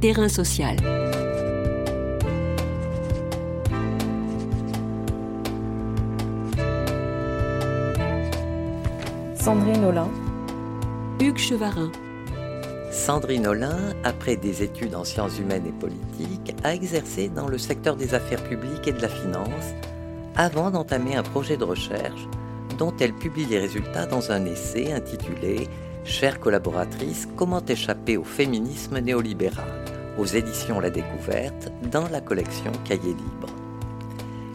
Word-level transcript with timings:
Terrain 0.00 0.28
social. 0.28 0.76
Sandrine 9.34 9.84
Olin. 9.84 10.08
Hugues 11.20 11.38
Chevarin. 11.38 11.90
Sandrine 12.92 13.48
Olin, 13.48 13.92
après 14.04 14.36
des 14.36 14.62
études 14.62 14.94
en 14.94 15.02
sciences 15.02 15.36
humaines 15.40 15.66
et 15.66 15.72
politiques, 15.72 16.54
a 16.62 16.74
exercé 16.74 17.28
dans 17.28 17.48
le 17.48 17.58
secteur 17.58 17.96
des 17.96 18.14
affaires 18.14 18.44
publiques 18.44 18.86
et 18.86 18.92
de 18.92 19.02
la 19.02 19.08
finance 19.08 19.74
avant 20.36 20.70
d'entamer 20.70 21.16
un 21.16 21.24
projet 21.24 21.56
de 21.56 21.64
recherche 21.64 22.28
dont 22.78 22.94
elle 23.00 23.14
publie 23.14 23.46
les 23.46 23.58
résultats 23.58 24.06
dans 24.06 24.30
un 24.30 24.44
essai 24.44 24.92
intitulé 24.92 25.68
Chère 26.04 26.40
collaboratrice, 26.40 27.28
comment 27.36 27.62
échapper 27.66 28.16
au 28.16 28.24
féminisme 28.24 28.98
néolibéral 28.98 29.87
aux 30.18 30.26
éditions 30.26 30.80
La 30.80 30.90
Découverte 30.90 31.70
dans 31.90 32.08
la 32.08 32.20
collection 32.20 32.72
Cahiers 32.84 33.14
Libre. 33.14 33.48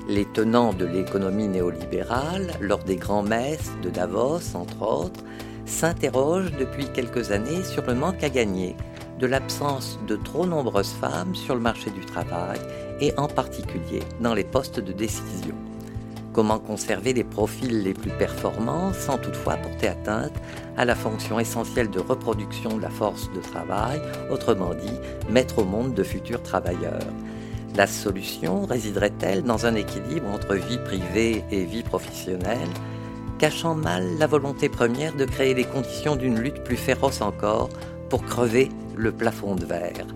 Les 0.09 0.25
tenants 0.25 0.73
de 0.73 0.85
l'économie 0.85 1.47
néolibérale, 1.47 2.51
lors 2.59 2.83
des 2.83 2.97
grands 2.97 3.23
messes 3.23 3.71
de 3.81 3.89
Davos, 3.89 4.55
entre 4.55 4.81
autres, 4.81 5.23
s'interrogent 5.65 6.51
depuis 6.59 6.87
quelques 6.93 7.31
années 7.31 7.63
sur 7.63 7.85
le 7.85 7.95
manque 7.95 8.23
à 8.23 8.29
gagner 8.29 8.75
de 9.19 9.25
l'absence 9.25 9.97
de 10.07 10.17
trop 10.17 10.45
nombreuses 10.45 10.91
femmes 10.91 11.33
sur 11.33 11.55
le 11.55 11.61
marché 11.61 11.89
du 11.91 12.05
travail 12.05 12.59
et 12.99 13.13
en 13.17 13.27
particulier 13.27 14.01
dans 14.19 14.33
les 14.33 14.43
postes 14.43 14.81
de 14.81 14.91
décision. 14.91 15.55
Comment 16.33 16.57
conserver 16.57 17.13
les 17.13 17.23
profils 17.23 17.83
les 17.83 17.93
plus 17.93 18.09
performants 18.09 18.91
sans 18.91 19.19
toutefois 19.19 19.55
porter 19.55 19.87
atteinte 19.87 20.33
à 20.77 20.83
la 20.83 20.95
fonction 20.95 21.39
essentielle 21.39 21.91
de 21.91 21.99
reproduction 21.99 22.75
de 22.75 22.81
la 22.81 22.89
force 22.89 23.29
de 23.33 23.39
travail, 23.39 24.01
autrement 24.31 24.73
dit, 24.73 24.97
mettre 25.29 25.59
au 25.59 25.63
monde 25.63 25.93
de 25.93 26.01
futurs 26.01 26.41
travailleurs. 26.41 27.05
La 27.75 27.85
solution 27.85 28.65
résiderait-elle 28.65 29.43
dans 29.43 29.67
un 29.67 29.75
équilibre 29.75 30.27
entre 30.27 30.55
vie 30.55 30.79
privée 30.79 31.43
et 31.51 31.65
vie 31.65 31.83
professionnelle, 31.83 32.69
cachant 33.37 33.75
mal 33.75 34.17
la 34.17 34.25
volonté 34.25 34.69
première 34.69 35.15
de 35.15 35.25
créer 35.25 35.53
les 35.53 35.65
conditions 35.65 36.15
d'une 36.15 36.39
lutte 36.39 36.63
plus 36.63 36.77
féroce 36.77 37.21
encore 37.21 37.69
pour 38.09 38.25
crever 38.25 38.69
le 38.95 39.11
plafond 39.11 39.53
de 39.53 39.65
verre? 39.65 40.07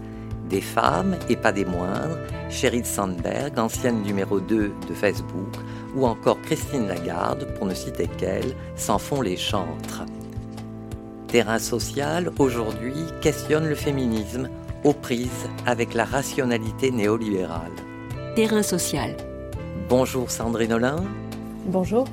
Des 0.50 0.62
femmes, 0.62 1.18
et 1.30 1.36
pas 1.36 1.52
des 1.52 1.66
moindres, 1.66 2.18
Sheryl 2.50 2.86
Sandberg, 2.86 3.60
ancienne 3.60 4.02
numéro 4.02 4.40
2 4.40 4.72
de 4.88 4.94
Facebook, 4.94 5.54
ou 5.98 6.06
encore 6.06 6.40
Christine 6.42 6.88
Lagarde, 6.88 7.48
pour 7.56 7.66
ne 7.66 7.74
citer 7.74 8.08
qu'elle, 8.08 8.54
s'en 8.76 9.00
font 9.00 9.22
les 9.22 9.36
chantres. 9.36 10.06
Terrain 11.28 11.60
social, 11.60 12.32
aujourd'hui, 12.38 12.94
questionne 13.22 13.68
le 13.68 13.76
féminisme 13.76 14.50
aux 14.84 14.94
prises 14.94 15.50
avec 15.66 15.94
la 15.94 16.06
rationalité 16.06 16.92
néolibérale. 16.92 17.72
Terrain 18.36 18.62
social. 18.62 19.18
Bonjour 19.90 20.30
Sandrine 20.30 20.74
Olin. 20.74 21.04
Bonjour. 21.66 22.06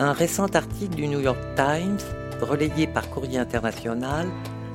Un 0.00 0.12
récent 0.12 0.46
article 0.54 0.96
du 0.96 1.06
New 1.06 1.20
York 1.20 1.38
Times, 1.56 1.98
relayé 2.42 2.88
par 2.88 3.08
Courrier 3.08 3.38
International, 3.38 4.26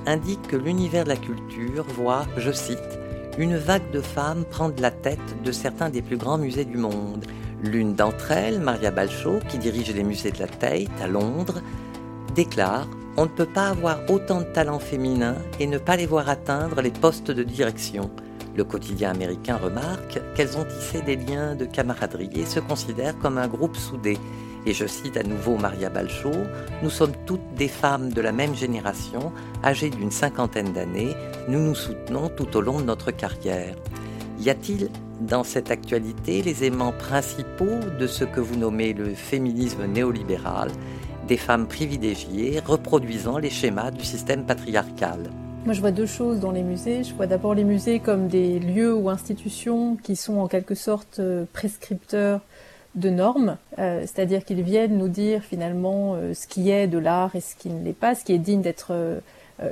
indique 0.05 0.41
que 0.47 0.55
l'univers 0.55 1.03
de 1.03 1.09
la 1.09 1.17
culture 1.17 1.85
voit, 1.95 2.25
je 2.37 2.51
cite, 2.51 2.79
une 3.37 3.57
vague 3.57 3.89
de 3.91 4.01
femmes 4.01 4.45
prendre 4.45 4.81
la 4.81 4.91
tête 4.91 5.43
de 5.43 5.51
certains 5.51 5.89
des 5.89 6.01
plus 6.01 6.17
grands 6.17 6.37
musées 6.37 6.65
du 6.65 6.77
monde. 6.77 7.25
L'une 7.63 7.95
d'entre 7.95 8.31
elles, 8.31 8.59
Maria 8.59 8.91
Balcho, 8.91 9.39
qui 9.47 9.57
dirige 9.57 9.93
les 9.93 10.03
musées 10.03 10.31
de 10.31 10.39
la 10.39 10.47
Tate 10.47 11.01
à 11.01 11.07
Londres, 11.07 11.61
déclare 12.35 12.87
on 13.15 13.23
ne 13.23 13.29
peut 13.29 13.45
pas 13.45 13.69
avoir 13.69 13.99
autant 14.09 14.39
de 14.39 14.45
talents 14.45 14.79
féminins 14.79 15.37
et 15.59 15.67
ne 15.67 15.77
pas 15.77 15.95
les 15.95 16.07
voir 16.07 16.29
atteindre 16.29 16.81
les 16.81 16.91
postes 16.91 17.29
de 17.29 17.43
direction. 17.43 18.09
Le 18.55 18.63
quotidien 18.63 19.11
américain 19.11 19.57
remarque 19.57 20.19
qu'elles 20.35 20.57
ont 20.57 20.65
tissé 20.65 21.01
des 21.01 21.15
liens 21.15 21.55
de 21.55 21.65
camaraderie 21.65 22.31
et 22.35 22.45
se 22.45 22.59
considèrent 22.59 23.17
comme 23.19 23.37
un 23.37 23.47
groupe 23.47 23.75
soudé. 23.75 24.17
Et 24.65 24.73
je 24.73 24.87
cite 24.87 25.17
à 25.17 25.23
nouveau 25.23 25.57
Maria 25.57 25.89
Balcho, 25.89 26.31
nous 26.81 26.89
sommes 26.89 27.13
toutes 27.25 27.53
des 27.55 27.67
femmes 27.67 28.11
de 28.11 28.21
la 28.21 28.31
même 28.31 28.55
génération, 28.55 29.31
âgées 29.63 29.89
d'une 29.89 30.11
cinquantaine 30.11 30.73
d'années, 30.73 31.15
nous 31.47 31.59
nous 31.59 31.75
soutenons 31.75 32.29
tout 32.29 32.55
au 32.57 32.61
long 32.61 32.79
de 32.79 32.85
notre 32.85 33.11
carrière. 33.11 33.75
Y 34.43 34.49
a-t-il 34.49 34.89
dans 35.21 35.45
cette 35.45 35.71
actualité 35.71 36.41
les 36.41 36.65
aimants 36.65 36.91
principaux 36.91 37.79
de 37.97 38.07
ce 38.07 38.25
que 38.25 38.41
vous 38.41 38.57
nommez 38.57 38.91
le 38.91 39.13
féminisme 39.13 39.85
néolibéral 39.85 40.69
des 41.29 41.37
femmes 41.37 41.65
privilégiées 41.65 42.59
reproduisant 42.59 43.37
les 43.37 43.49
schémas 43.49 43.91
du 43.91 44.03
système 44.03 44.45
patriarcal? 44.45 45.29
Moi, 45.63 45.73
je 45.73 45.79
vois 45.79 45.91
deux 45.91 46.05
choses 46.05 46.41
dans 46.41 46.51
les 46.51 46.61
musées. 46.61 47.05
Je 47.05 47.13
vois 47.13 47.25
d'abord 47.25 47.55
les 47.55 47.63
musées 47.63 48.01
comme 48.01 48.27
des 48.27 48.59
lieux 48.59 48.93
ou 48.93 49.09
institutions 49.09 49.95
qui 49.95 50.17
sont 50.17 50.39
en 50.39 50.49
quelque 50.49 50.75
sorte 50.75 51.19
euh, 51.19 51.45
prescripteurs 51.53 52.41
de 52.95 53.09
normes, 53.09 53.55
euh, 53.79 54.01
c'est-à-dire 54.01 54.43
qu'ils 54.43 54.61
viennent 54.61 54.97
nous 54.97 55.07
dire 55.07 55.41
finalement 55.41 56.15
euh, 56.15 56.33
ce 56.33 56.47
qui 56.47 56.69
est 56.69 56.87
de 56.87 56.97
l'art 56.97 57.33
et 57.37 57.39
ce 57.39 57.55
qui 57.55 57.69
ne 57.69 57.81
l'est 57.81 57.93
pas, 57.93 58.13
ce 58.13 58.25
qui 58.25 58.33
est 58.33 58.39
digne 58.39 58.61
d'être 58.61 58.91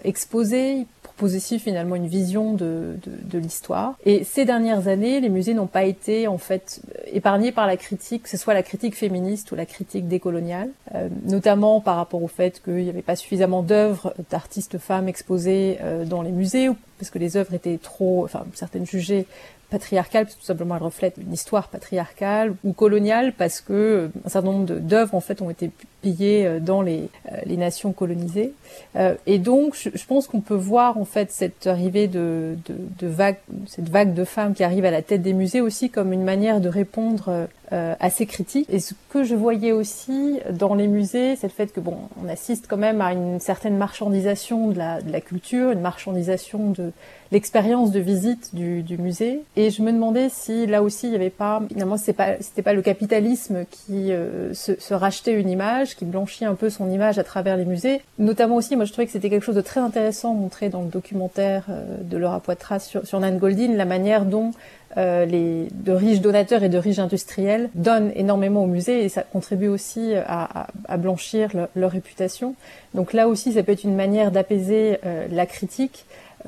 exposé 0.06 0.86
aussi 1.24 1.60
finalement 1.60 1.96
une 1.96 2.08
vision 2.08 2.54
de, 2.54 2.96
de, 3.04 3.38
l'histoire. 3.38 3.96
Et 4.06 4.24
ces 4.24 4.46
dernières 4.46 4.88
années, 4.88 5.20
les 5.20 5.30
musées 5.30 5.54
n'ont 5.54 5.68
pas 5.68 5.84
été 5.84 6.28
en 6.28 6.38
fait 6.38 6.82
épargnés 7.12 7.52
par 7.52 7.68
la 7.68 7.78
critique, 7.78 8.24
que 8.24 8.30
ce 8.30 8.38
soit 8.38 8.54
la 8.54 8.64
critique 8.64 8.96
féministe 8.96 9.52
ou 9.52 9.56
la 9.56 9.66
critique 9.66 10.08
décoloniale, 10.08 10.70
euh, 10.96 11.10
notamment 11.26 11.82
par 11.82 11.96
rapport 11.96 12.22
au 12.22 12.28
fait 12.28 12.62
qu'il 12.64 12.84
n'y 12.84 12.90
avait 12.90 13.02
pas 13.02 13.16
suffisamment 13.16 13.64
d'œuvres 13.64 14.14
d'artistes 14.30 14.78
femmes 14.78 15.08
exposées 15.08 15.78
euh, 15.82 16.06
dans 16.06 16.22
les 16.22 16.32
musées, 16.32 16.70
parce 17.02 17.10
que 17.10 17.18
les 17.18 17.36
œuvres 17.36 17.56
étaient 17.56 17.80
trop, 17.82 18.24
enfin 18.26 18.46
certaines 18.54 18.86
jugées 18.86 19.26
patriarcale, 19.72 20.26
parce 20.26 20.36
que 20.36 20.42
tout 20.42 20.46
simplement 20.46 20.76
elle 20.76 20.84
reflète 20.84 21.16
une 21.18 21.34
histoire 21.34 21.70
patriarcale 21.70 22.54
ou 22.64 22.74
coloniale, 22.74 23.34
parce 23.36 23.60
que 23.60 23.74
euh, 23.74 24.08
un 24.24 24.30
certain 24.30 24.52
nombre 24.52 24.76
d'œuvres 24.76 25.16
en 25.16 25.20
fait 25.20 25.42
ont 25.42 25.50
été 25.50 25.72
pillées 26.04 26.46
euh, 26.46 26.60
dans 26.60 26.84
les, 26.84 27.10
euh, 27.32 27.38
les 27.46 27.58
nations 27.58 27.92
colonisées. 27.92 28.54
et 29.26 29.40
donc, 29.40 29.76
je, 29.76 30.06
pense 30.06 30.28
qu'on 30.28 30.42
peut 30.42 30.54
voir 30.54 31.00
en 31.00 31.06
fait 31.06 31.32
cette 31.32 31.66
arrivée 31.66 32.08
de, 32.08 32.56
de, 32.68 32.76
de, 33.00 33.08
vague, 33.08 33.38
cette 33.66 33.90
vague 33.90 34.14
de 34.14 34.26
femmes 34.26 34.54
qui 34.54 34.64
arrivent 34.64 34.86
à 34.86 34.92
la 34.92 35.02
tête 35.02 35.24
des 35.24 35.34
musées 35.34 35.62
aussi 35.62 35.90
comme 35.90 36.14
une 36.14 36.24
manière 36.24 36.62
de 36.62 36.70
répondre 36.70 37.48
à 37.72 38.10
ces 38.10 38.26
critiques. 38.26 38.68
Et 38.70 38.80
ce 38.80 38.94
que 39.10 39.24
je 39.24 39.36
voyais 39.36 39.72
aussi 39.72 40.40
dans 40.52 40.74
les 40.74 40.88
musées, 40.88 41.36
c'est 41.36 41.48
le 41.48 41.54
fait 41.54 41.72
que 41.72 41.80
bon, 41.80 41.98
on 42.24 42.28
assiste 42.28 42.66
quand 42.68 42.78
même 42.78 43.02
à 43.02 43.14
une 43.14 43.40
certaine 43.40 43.78
marchandisation 43.78 44.70
de 44.70 44.78
la, 44.78 45.02
de 45.02 45.12
la 45.12 45.22
culture, 45.22 45.72
une 45.72 45.82
marchandisation 45.82 46.72
de 46.72 46.92
l'expérience 47.32 47.92
de 47.92 48.00
visite 48.00 48.54
du, 48.54 48.84
du, 48.84 48.98
musée. 48.98 49.42
Et 49.56 49.70
je 49.70 49.82
me 49.82 49.92
demandais 49.92 50.28
si 50.30 50.66
là 50.68 50.84
aussi 50.84 51.08
il 51.08 51.12
n'y 51.12 51.16
avait 51.16 51.30
pas, 51.30 51.62
finalement, 51.70 51.98
c'était 51.98 52.14
pas, 52.14 52.34
c'était 52.42 52.62
pas 52.62 52.74
le 52.74 52.82
capitalisme 52.82 53.66
qui 53.70 54.12
euh, 54.12 54.54
se, 54.54 54.80
se, 54.80 54.94
rachetait 54.94 55.34
une 55.34 55.50
image, 55.50 55.96
qui 55.96 56.06
blanchit 56.06 56.46
un 56.46 56.56
peu 56.56 56.70
son 56.70 56.90
image 56.90 57.20
à 57.20 57.24
travers 57.24 57.58
les 57.58 57.66
musées. 57.66 58.02
Notamment 58.20 58.56
aussi, 58.56 58.76
moi 58.76 58.86
je 58.86 58.92
trouvais 58.92 59.06
que 59.06 59.14
c'était 59.14 59.30
quelque 59.30 59.46
chose 59.46 59.56
de 59.56 59.62
très 59.62 59.80
intéressant 59.80 60.34
montré 60.34 60.70
dans 60.70 60.82
le 60.82 60.90
documentaire 60.90 61.66
euh, 61.70 61.98
de 62.02 62.18
Laura 62.18 62.42
Poitras 62.42 62.80
sur, 62.80 63.06
sur 63.08 63.20
Nan 63.20 63.38
Goldin, 63.38 63.74
la 63.76 63.86
manière 63.86 64.26
dont 64.26 64.52
euh, 64.98 65.26
de 65.26 65.92
riches 65.92 66.22
donateurs 66.22 66.64
et 66.64 66.70
de 66.70 66.78
riches 66.78 67.00
industriels 67.00 67.70
donnent 67.76 68.12
énormément 68.16 68.64
au 68.64 68.68
musée 68.68 69.04
et 69.04 69.10
ça 69.10 69.24
contribue 69.24 69.68
aussi 69.68 70.14
à, 70.16 70.68
blanchir 70.98 71.50
leur 71.76 71.92
réputation. 71.92 72.56
Donc 72.94 73.14
là 73.14 73.28
aussi, 73.28 73.54
ça 73.54 73.64
peut 73.64 73.72
être 73.72 73.84
une 73.84 73.96
manière 73.96 74.32
d'apaiser 74.32 74.98
euh, 75.06 75.28
la 75.32 75.46
critique 75.46 76.06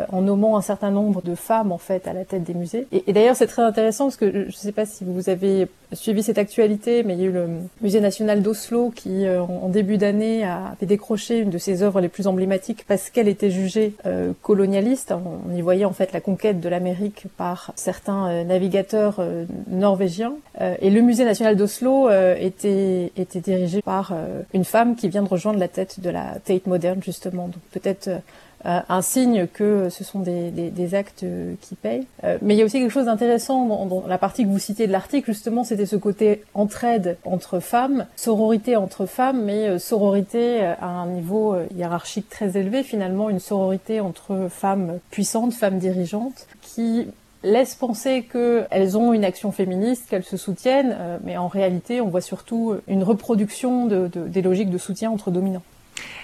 en 0.09 0.21
nommant 0.21 0.57
un 0.57 0.61
certain 0.61 0.91
nombre 0.91 1.21
de 1.21 1.35
femmes 1.35 1.71
en 1.71 1.77
fait 1.77 2.07
à 2.07 2.13
la 2.13 2.25
tête 2.25 2.43
des 2.43 2.53
musées. 2.53 2.87
Et, 2.91 3.13
d'ailleurs 3.13 3.35
c'est 3.35 3.47
très 3.47 3.63
intéressant 3.63 4.05
parce 4.05 4.17
que 4.17 4.31
je 4.31 4.45
ne 4.45 4.51
sais 4.51 4.71
pas 4.71 4.85
si 4.85 5.03
vous 5.03 5.29
avez 5.29 5.67
suivi 5.93 6.23
cette 6.23 6.37
actualité, 6.37 7.03
mais 7.03 7.13
il 7.13 7.19
y 7.19 7.23
a 7.23 7.27
eu 7.27 7.31
le 7.31 7.47
musée 7.81 8.01
national 8.01 8.41
d'Oslo 8.41 8.91
qui 8.95 9.25
euh, 9.25 9.41
en 9.41 9.69
début 9.69 9.97
d'année 9.97 10.43
a 10.43 10.75
fait 10.79 10.85
décrocher 10.85 11.39
une 11.39 11.49
de 11.49 11.57
ses 11.57 11.83
œuvres 11.83 12.01
les 12.01 12.09
plus 12.09 12.27
emblématiques 12.27 12.85
parce 12.87 13.09
qu'elle 13.09 13.27
était 13.27 13.49
jugée 13.49 13.93
euh, 14.05 14.31
colonialiste. 14.41 15.13
On 15.13 15.55
y 15.55 15.61
voyait 15.61 15.85
en 15.85 15.93
fait 15.93 16.13
la 16.13 16.21
conquête 16.21 16.59
de 16.59 16.69
l'Amérique 16.69 17.25
par 17.37 17.71
certains 17.75 18.27
euh, 18.27 18.43
navigateurs 18.43 19.17
euh, 19.19 19.45
norvégiens. 19.67 20.33
et 20.59 20.89
le 20.89 21.01
musée 21.01 21.25
national 21.25 21.55
d'Oslo 21.55 22.09
était, 22.09 23.11
était 23.17 23.39
dirigé 23.39 23.81
par 23.81 24.13
une 24.53 24.65
femme 24.65 24.95
qui 24.95 25.09
vient 25.09 25.23
de 25.23 25.27
rejoindre 25.27 25.59
la 25.59 25.67
tête 25.67 25.99
de 25.99 26.09
la 26.09 26.35
Tate 26.43 26.67
moderne 26.67 27.01
justement. 27.03 27.47
Donc 27.47 27.61
peut-être 27.71 28.07
euh, 28.07 28.17
un 28.65 29.01
signe 29.01 29.47
que 29.47 29.89
ce 29.89 30.03
sont 30.03 30.19
des, 30.19 30.51
des, 30.51 30.69
des 30.69 30.95
actes 30.95 31.25
qui 31.61 31.75
payent. 31.75 32.07
Euh, 32.23 32.37
mais 32.41 32.55
il 32.55 32.57
y 32.57 32.61
a 32.61 32.65
aussi 32.65 32.79
quelque 32.79 32.91
chose 32.91 33.05
d'intéressant 33.05 33.65
dans, 33.65 33.85
dans, 33.85 34.07
la 34.07 34.17
partie 34.17 34.43
que 34.43 34.49
vous 34.49 34.59
citez 34.59 34.87
de 34.87 34.91
l'article, 34.91 35.31
justement, 35.31 35.63
c'était 35.63 35.85
ce 35.85 35.95
côté 35.95 36.43
entraide 36.53 37.17
entre 37.25 37.59
femmes, 37.59 38.05
sororité 38.15 38.75
entre 38.75 39.05
femmes, 39.05 39.43
mais 39.43 39.67
euh, 39.67 39.79
sororité 39.79 40.61
à 40.61 40.87
un 40.87 41.07
niveau 41.07 41.55
hiérarchique 41.75 42.29
très 42.29 42.57
élevé, 42.57 42.83
finalement, 42.83 43.29
une 43.29 43.39
sororité 43.39 43.99
entre 43.99 44.47
femmes 44.49 44.99
puissantes, 45.11 45.53
femmes 45.53 45.79
dirigeantes, 45.79 46.47
qui 46.61 47.07
laisse 47.43 47.75
penser 47.75 48.23
qu'elles 48.31 48.97
ont 48.97 49.11
une 49.11 49.25
action 49.25 49.51
féministe, 49.51 50.05
qu'elles 50.09 50.23
se 50.23 50.37
soutiennent, 50.37 50.95
mais 51.25 51.35
en 51.35 51.49
réalité, 51.49 51.99
on 51.99 52.07
voit 52.07 52.21
surtout 52.21 52.75
une 52.87 53.03
reproduction 53.03 53.85
de, 53.85 54.07
de, 54.07 54.27
des 54.27 54.41
logiques 54.41 54.69
de 54.69 54.77
soutien 54.77 55.11
entre 55.11 55.29
dominants. 55.29 55.63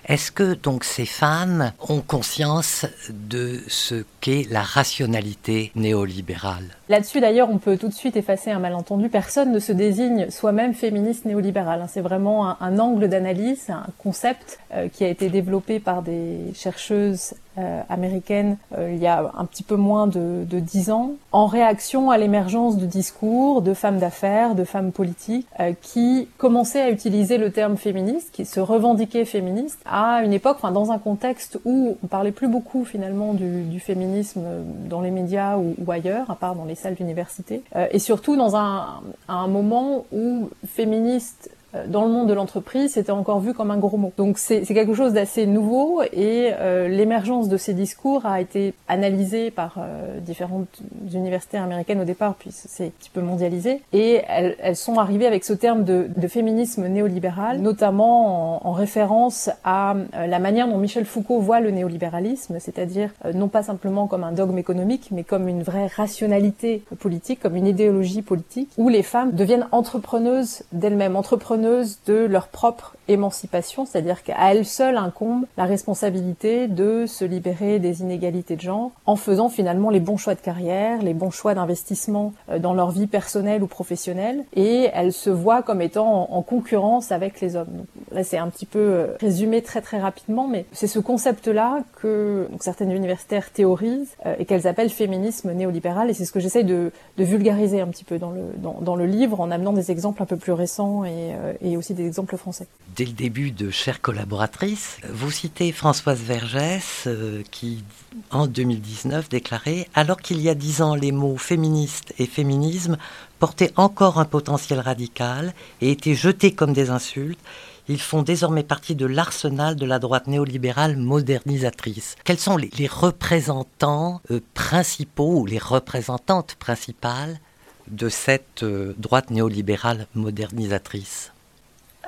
Est-ce 0.05 0.31
que 0.31 0.53
donc 0.53 0.83
ces 0.83 1.05
femmes 1.05 1.73
ont 1.79 2.01
conscience 2.01 2.85
de 3.09 3.61
ce 3.67 4.05
qu'est 4.21 4.47
la 4.49 4.63
rationalité 4.63 5.71
néolibérale? 5.75 6.78
Là-dessus, 6.89 7.21
d'ailleurs, 7.21 7.51
on 7.51 7.59
peut 7.59 7.77
tout 7.77 7.87
de 7.87 7.93
suite 7.93 8.17
effacer 8.17 8.49
un 8.49 8.57
malentendu. 8.57 9.09
Personne 9.09 9.51
ne 9.51 9.59
se 9.59 9.71
désigne 9.71 10.31
soi-même 10.31 10.73
féministe 10.73 11.25
néolibérale. 11.25 11.83
Hein. 11.83 11.87
C'est 11.87 12.01
vraiment 12.01 12.59
un, 12.59 12.79
angle 12.79 13.07
d'analyse, 13.07 13.69
un 13.69 13.85
concept 13.99 14.59
euh, 14.73 14.87
qui 14.89 15.03
a 15.03 15.07
été 15.07 15.29
développé 15.29 15.79
par 15.79 16.01
des 16.01 16.51
chercheuses 16.55 17.35
euh, 17.59 17.81
américaines 17.89 18.57
euh, 18.77 18.91
il 18.91 18.99
y 18.99 19.07
a 19.07 19.31
un 19.37 19.45
petit 19.45 19.63
peu 19.63 19.75
moins 19.75 20.07
de 20.07 20.45
dix 20.59 20.91
ans, 20.91 21.13
en 21.31 21.45
réaction 21.45 22.09
à 22.09 22.17
l'émergence 22.17 22.77
de 22.77 22.85
discours 22.85 23.61
de 23.61 23.73
femmes 23.73 23.99
d'affaires, 23.99 24.55
de 24.55 24.63
femmes 24.63 24.91
politiques, 24.91 25.47
qui 25.81 26.27
commençaient 26.37 26.81
à 26.81 26.89
utiliser 26.89 27.37
le 27.37 27.51
terme 27.51 27.75
féministe, 27.77 28.29
qui 28.31 28.45
se 28.45 28.59
revendiquaient 28.59 29.25
féministes, 29.25 29.79
à 29.85 30.23
une 30.23 30.33
époque, 30.33 30.57
enfin, 30.57 30.71
dans 30.71 30.91
un 30.91 30.99
contexte 30.99 31.59
où 31.65 31.97
on 32.03 32.07
parlait 32.07 32.31
plus 32.31 32.47
beaucoup 32.47 32.85
finalement 32.85 33.33
du, 33.33 33.63
du 33.63 33.79
féminisme 33.79 34.41
dans 34.89 35.01
les 35.01 35.11
médias 35.11 35.57
ou, 35.57 35.75
ou, 35.85 35.91
ailleurs, 35.91 36.29
à 36.31 36.35
part 36.35 36.55
dans 36.55 36.65
les 36.65 36.75
salles 36.79 36.95
d'université, 36.95 37.63
euh, 37.75 37.87
et 37.91 37.99
surtout 37.99 38.35
dans 38.35 38.55
un, 38.55 39.01
un 39.27 39.47
moment 39.47 40.05
où 40.11 40.49
féministes 40.65 41.51
dans 41.87 42.03
le 42.03 42.09
monde 42.11 42.27
de 42.27 42.33
l'entreprise, 42.33 42.93
c'était 42.93 43.11
encore 43.11 43.39
vu 43.39 43.53
comme 43.53 43.71
un 43.71 43.77
gros 43.77 43.97
mot. 43.97 44.11
Donc 44.17 44.37
c'est 44.37 44.61
quelque 44.63 44.93
chose 44.93 45.13
d'assez 45.13 45.45
nouveau 45.45 46.01
et 46.13 46.51
euh, 46.59 46.87
l'émergence 46.87 47.49
de 47.49 47.57
ces 47.57 47.73
discours 47.73 48.25
a 48.25 48.41
été 48.41 48.73
analysée 48.87 49.51
par 49.51 49.75
euh, 49.77 50.19
différentes 50.19 50.81
universités 51.13 51.57
américaines 51.57 52.01
au 52.01 52.05
départ, 52.05 52.35
puis 52.35 52.49
c'est 52.51 52.87
un 52.87 52.89
petit 52.89 53.09
peu 53.09 53.21
mondialisé, 53.21 53.81
et 53.93 54.21
elles, 54.27 54.55
elles, 54.59 54.75
sont 54.75 54.97
arrivées 54.97 55.27
avec 55.27 55.43
ce 55.43 55.53
terme 55.53 55.83
de, 55.83 56.09
de 56.15 56.27
féminisme 56.27 56.87
néolibéral, 56.87 57.59
notamment 57.59 58.63
en, 58.65 58.69
en, 58.69 58.71
référence 58.71 59.49
à 59.63 59.95
la 60.13 60.39
manière 60.39 60.67
dont 60.67 60.77
Michel 60.77 61.05
Foucault 61.05 61.39
voit 61.39 61.59
le 61.59 61.71
néolibéralisme, 61.71 62.57
c'est-à-dire 62.59 63.11
non 63.33 63.47
pas 63.47 63.63
simplement 63.63 64.07
comme 64.07 64.23
un 64.23 64.31
dogme 64.31 64.57
économique, 64.57 65.09
mais 65.11 65.23
comme 65.23 65.47
une 65.47 65.63
vraie 65.63 65.87
rationalité 65.87 66.83
politique, 66.99 67.39
comme 67.41 67.55
une 67.55 67.67
idéologie 67.67 68.21
politique, 68.21 68.69
où 68.77 68.89
les 68.89 69.03
femmes 69.03 69.31
deviennent 69.31 69.67
entrepreneuses 69.71 70.63
d'elles-mêmes, 70.71 71.15
entrepreneuses 71.15 71.58
de 71.61 72.25
leur 72.25 72.47
propre 72.47 72.95
émancipation, 73.09 73.85
c'est-à-dire 73.85 74.23
qu'à 74.23 74.51
elles 74.51 74.65
seules 74.65 74.97
incombe 74.97 75.45
la 75.57 75.65
responsabilité 75.65 76.67
de 76.67 77.05
se 77.07 77.25
libérer 77.25 77.79
des 77.79 78.01
inégalités 78.01 78.55
de 78.55 78.61
genre 78.61 78.91
en 79.05 79.15
faisant 79.15 79.49
finalement 79.49 79.89
les 79.89 79.99
bons 79.99 80.17
choix 80.17 80.35
de 80.35 80.39
carrière, 80.39 81.01
les 81.01 81.13
bons 81.13 81.31
choix 81.31 81.53
d'investissement 81.55 82.33
euh, 82.49 82.59
dans 82.59 82.73
leur 82.73 82.91
vie 82.91 83.07
personnelle 83.07 83.63
ou 83.63 83.67
professionnelle, 83.67 84.43
et 84.55 84.89
elles 84.93 85.13
se 85.13 85.29
voient 85.29 85.63
comme 85.63 85.81
étant 85.81 86.31
en, 86.31 86.41
concurrence 86.41 87.11
avec 87.11 87.41
les 87.41 87.55
hommes. 87.55 87.85
là, 88.11 88.23
c'est 88.23 88.37
un 88.37 88.47
petit 88.47 88.65
peu 88.65 88.79
euh, 88.79 89.07
résumé 89.19 89.61
très 89.61 89.81
très 89.81 89.99
rapidement, 89.99 90.47
mais 90.47 90.65
c'est 90.71 90.87
ce 90.87 90.99
concept-là 90.99 91.79
que 92.01 92.47
certaines 92.59 92.91
universitaires 92.91 93.51
théorisent 93.51 94.15
euh, 94.25 94.35
et 94.39 94.45
qu'elles 94.45 94.67
appellent 94.67 94.89
féminisme 94.89 95.51
néolibéral, 95.51 96.09
et 96.09 96.13
c'est 96.13 96.25
ce 96.25 96.31
que 96.31 96.39
j'essaye 96.39 96.63
de, 96.63 96.91
vulgariser 97.17 97.81
un 97.81 97.87
petit 97.87 98.05
peu 98.05 98.17
dans 98.17 98.31
le, 98.31 98.41
dans, 98.57 98.95
le 98.95 99.05
livre 99.05 99.41
en 99.41 99.51
amenant 99.51 99.73
des 99.73 99.91
exemples 99.91 100.23
un 100.23 100.25
peu 100.25 100.37
plus 100.37 100.53
récents 100.53 101.03
et, 101.03 101.33
et 101.61 101.77
aussi 101.77 101.93
des 101.93 102.05
exemples 102.05 102.37
français 102.37 102.67
dès 102.99 103.05
le 103.05 103.13
début 103.13 103.51
de 103.51 103.69
chères 103.69 104.01
collaboratrices. 104.01 104.97
Vous 105.09 105.31
citez 105.31 105.71
Françoise 105.71 106.19
Vergès 106.19 107.05
euh, 107.07 107.43
qui, 107.49 107.83
en 108.29 108.45
2019, 108.45 109.29
déclarait 109.29 109.87
Alors 109.93 110.19
qu'il 110.19 110.41
y 110.41 110.49
a 110.49 110.53
dix 110.53 110.81
ans, 110.81 110.95
les 110.95 111.13
mots 111.13 111.37
féministe 111.37 112.13
et 112.19 112.25
féminisme 112.25 112.97
portaient 113.39 113.71
encore 113.77 114.19
un 114.19 114.25
potentiel 114.25 114.81
radical 114.81 115.53
et 115.79 115.91
étaient 115.91 116.13
jetés 116.13 116.51
comme 116.51 116.73
des 116.73 116.89
insultes, 116.89 117.39
ils 117.87 118.01
font 118.01 118.21
désormais 118.21 118.63
partie 118.63 118.95
de 118.95 119.05
l'arsenal 119.05 119.77
de 119.77 119.85
la 119.85 119.99
droite 119.99 120.27
néolibérale 120.27 120.97
modernisatrice. 120.97 122.17
Quels 122.25 122.37
sont 122.37 122.57
les, 122.57 122.87
représentants 122.87 124.19
euh, 124.29 124.41
principaux 124.53 125.39
ou 125.39 125.45
les 125.45 125.57
représentantes 125.57 126.55
principales 126.59 127.39
de 127.87 128.09
cette 128.09 128.63
euh, 128.63 128.93
droite 128.97 129.31
néolibérale 129.31 130.05
modernisatrice? 130.15 131.31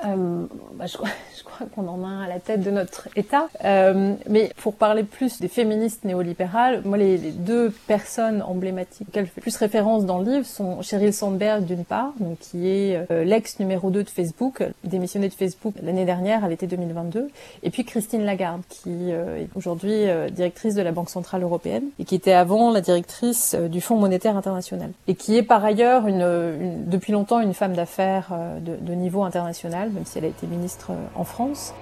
Euh, 0.04 0.46
bah, 0.74 0.86
je, 0.86 0.96
crois, 0.96 1.08
je 1.38 1.42
crois 1.44 1.66
qu'on 1.74 1.86
en 1.88 2.04
a 2.04 2.08
un 2.08 2.22
à 2.22 2.28
la 2.28 2.40
tête 2.40 2.62
de 2.62 2.70
notre 2.70 3.08
État. 3.16 3.48
Euh, 3.64 4.14
mais 4.28 4.50
pour 4.56 4.74
parler 4.74 5.04
plus 5.04 5.40
des 5.40 5.48
féministes 5.48 6.04
néolibérales, 6.04 6.82
moi 6.84 6.98
les, 6.98 7.18
deux 7.18 7.70
personnes 7.86 8.42
emblématiques 8.42 9.08
auxquelles 9.08 9.26
je 9.26 9.30
fais 9.30 9.40
plus 9.40 9.56
référence 9.56 10.04
dans 10.04 10.18
le 10.18 10.32
livre 10.32 10.46
sont 10.46 10.82
Sheryl 10.82 11.12
Sandberg 11.12 11.64
d'une 11.64 11.84
part, 11.84 12.12
donc 12.20 12.38
qui 12.38 12.68
est 12.68 13.06
euh, 13.10 13.24
l'ex 13.24 13.58
numéro 13.60 13.90
2 13.90 14.02
de 14.02 14.08
Facebook, 14.08 14.62
démissionnée 14.84 15.28
de 15.28 15.34
Facebook 15.34 15.74
l'année 15.82 16.04
dernière 16.04 16.44
à 16.44 16.48
l'été 16.48 16.66
2022, 16.66 17.28
et 17.62 17.70
puis 17.70 17.84
Christine 17.84 18.24
Lagarde 18.24 18.62
qui 18.68 18.90
euh, 18.90 19.40
est 19.40 19.48
aujourd'hui 19.54 19.92
euh, 19.92 20.28
directrice 20.30 20.74
de 20.74 20.82
la 20.82 20.92
Banque 20.92 21.10
centrale 21.10 21.42
européenne 21.42 21.84
et 21.98 22.04
qui 22.04 22.14
était 22.14 22.32
avant 22.32 22.70
la 22.70 22.80
directrice 22.80 23.54
du 23.54 23.80
Fonds 23.80 23.96
monétaire 23.96 24.36
international 24.36 24.90
et 25.06 25.14
qui 25.14 25.36
est 25.36 25.42
par 25.42 25.64
ailleurs 25.64 26.06
une, 26.06 26.22
une 26.22 26.88
depuis 26.88 27.12
longtemps 27.12 27.40
une 27.40 27.54
femme 27.54 27.74
d'affaires 27.74 28.32
de, 28.60 28.76
de 28.76 28.94
niveau 28.94 29.22
international 29.22 29.81
même 29.90 30.04
si 30.04 30.18
elle 30.18 30.24
a 30.24 30.28
été 30.28 30.46
ministre 30.46 30.90
euh, 30.90 31.06
en 31.14 31.24
France. 31.24 31.72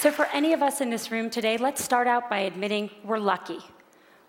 So, 0.00 0.10
for 0.10 0.26
any 0.32 0.54
of 0.54 0.62
us 0.62 0.80
in 0.80 0.88
this 0.88 1.10
room 1.10 1.28
today, 1.28 1.58
let's 1.58 1.84
start 1.84 2.06
out 2.06 2.30
by 2.30 2.38
admitting 2.38 2.88
we're 3.04 3.18
lucky. 3.18 3.58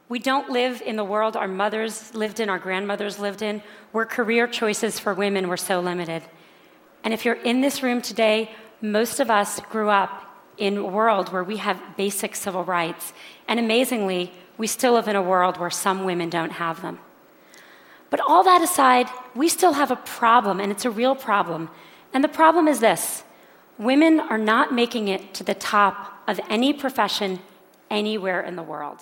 We 0.10 0.20
don't 0.20 0.50
live 0.50 0.82
in 0.82 0.98
the 0.98 1.06
world 1.06 1.38
our 1.38 1.48
mothers 1.48 2.14
lived 2.14 2.42
in, 2.42 2.50
our 2.50 2.60
grandmothers 2.60 3.20
lived 3.20 3.42
in, 3.42 3.64
where 3.94 4.06
career 4.06 4.48
choices 4.48 5.00
for 5.00 5.14
women 5.14 5.48
were 5.48 5.56
so 5.56 5.80
limited. 5.80 6.24
And 7.06 7.14
if 7.14 7.24
you're 7.24 7.36
in 7.36 7.62
this 7.62 7.82
room 7.82 8.02
today, 8.02 8.52
most 8.82 9.22
of 9.22 9.32
us 9.32 9.62
grew 9.62 9.90
up 9.90 10.12
in 10.58 10.78
a 10.78 10.86
world 10.86 11.32
where 11.32 11.46
we 11.46 11.56
have 11.58 11.82
basic 11.96 12.36
civil 12.36 12.66
rights. 12.66 13.14
And 13.48 13.58
amazingly, 13.58 14.34
we 14.58 14.68
still 14.68 14.94
live 14.94 15.08
in 15.08 15.16
a 15.16 15.22
world 15.22 15.58
where 15.58 15.70
some 15.70 16.04
women 16.06 16.30
don't 16.30 16.54
have 16.54 16.82
them. 16.82 17.00
But 18.10 18.20
all 18.20 18.44
that 18.44 18.62
aside, 18.62 19.08
we 19.36 19.48
still 19.48 19.74
have 19.74 19.92
a 19.92 19.96
problem, 19.96 20.60
and 20.60 20.72
it's 20.72 20.86
a 20.86 20.92
real 20.92 21.16
problem. 21.16 21.70
And 22.14 22.24
the 22.24 22.30
problem 22.30 22.68
is 22.68 22.80
this 22.80 23.24
women 23.78 24.20
are 24.20 24.38
not 24.38 24.74
making 24.74 25.08
it 25.08 25.34
to 25.34 25.44
the 25.44 25.56
top 25.56 25.96
of 26.28 26.40
any 26.50 26.74
profession 26.74 27.40
anywhere 27.90 28.42
in 28.42 28.56
the 28.56 28.64
world. 28.64 29.00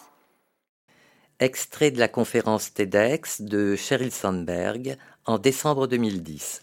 Extrait 1.40 1.92
de 1.92 2.00
la 2.00 2.08
conférence 2.08 2.74
TEDx 2.74 3.42
de 3.42 3.76
Sheryl 3.76 4.12
Sandberg 4.12 4.98
en 5.26 5.38
décembre 5.38 5.88
2010. 5.88 6.62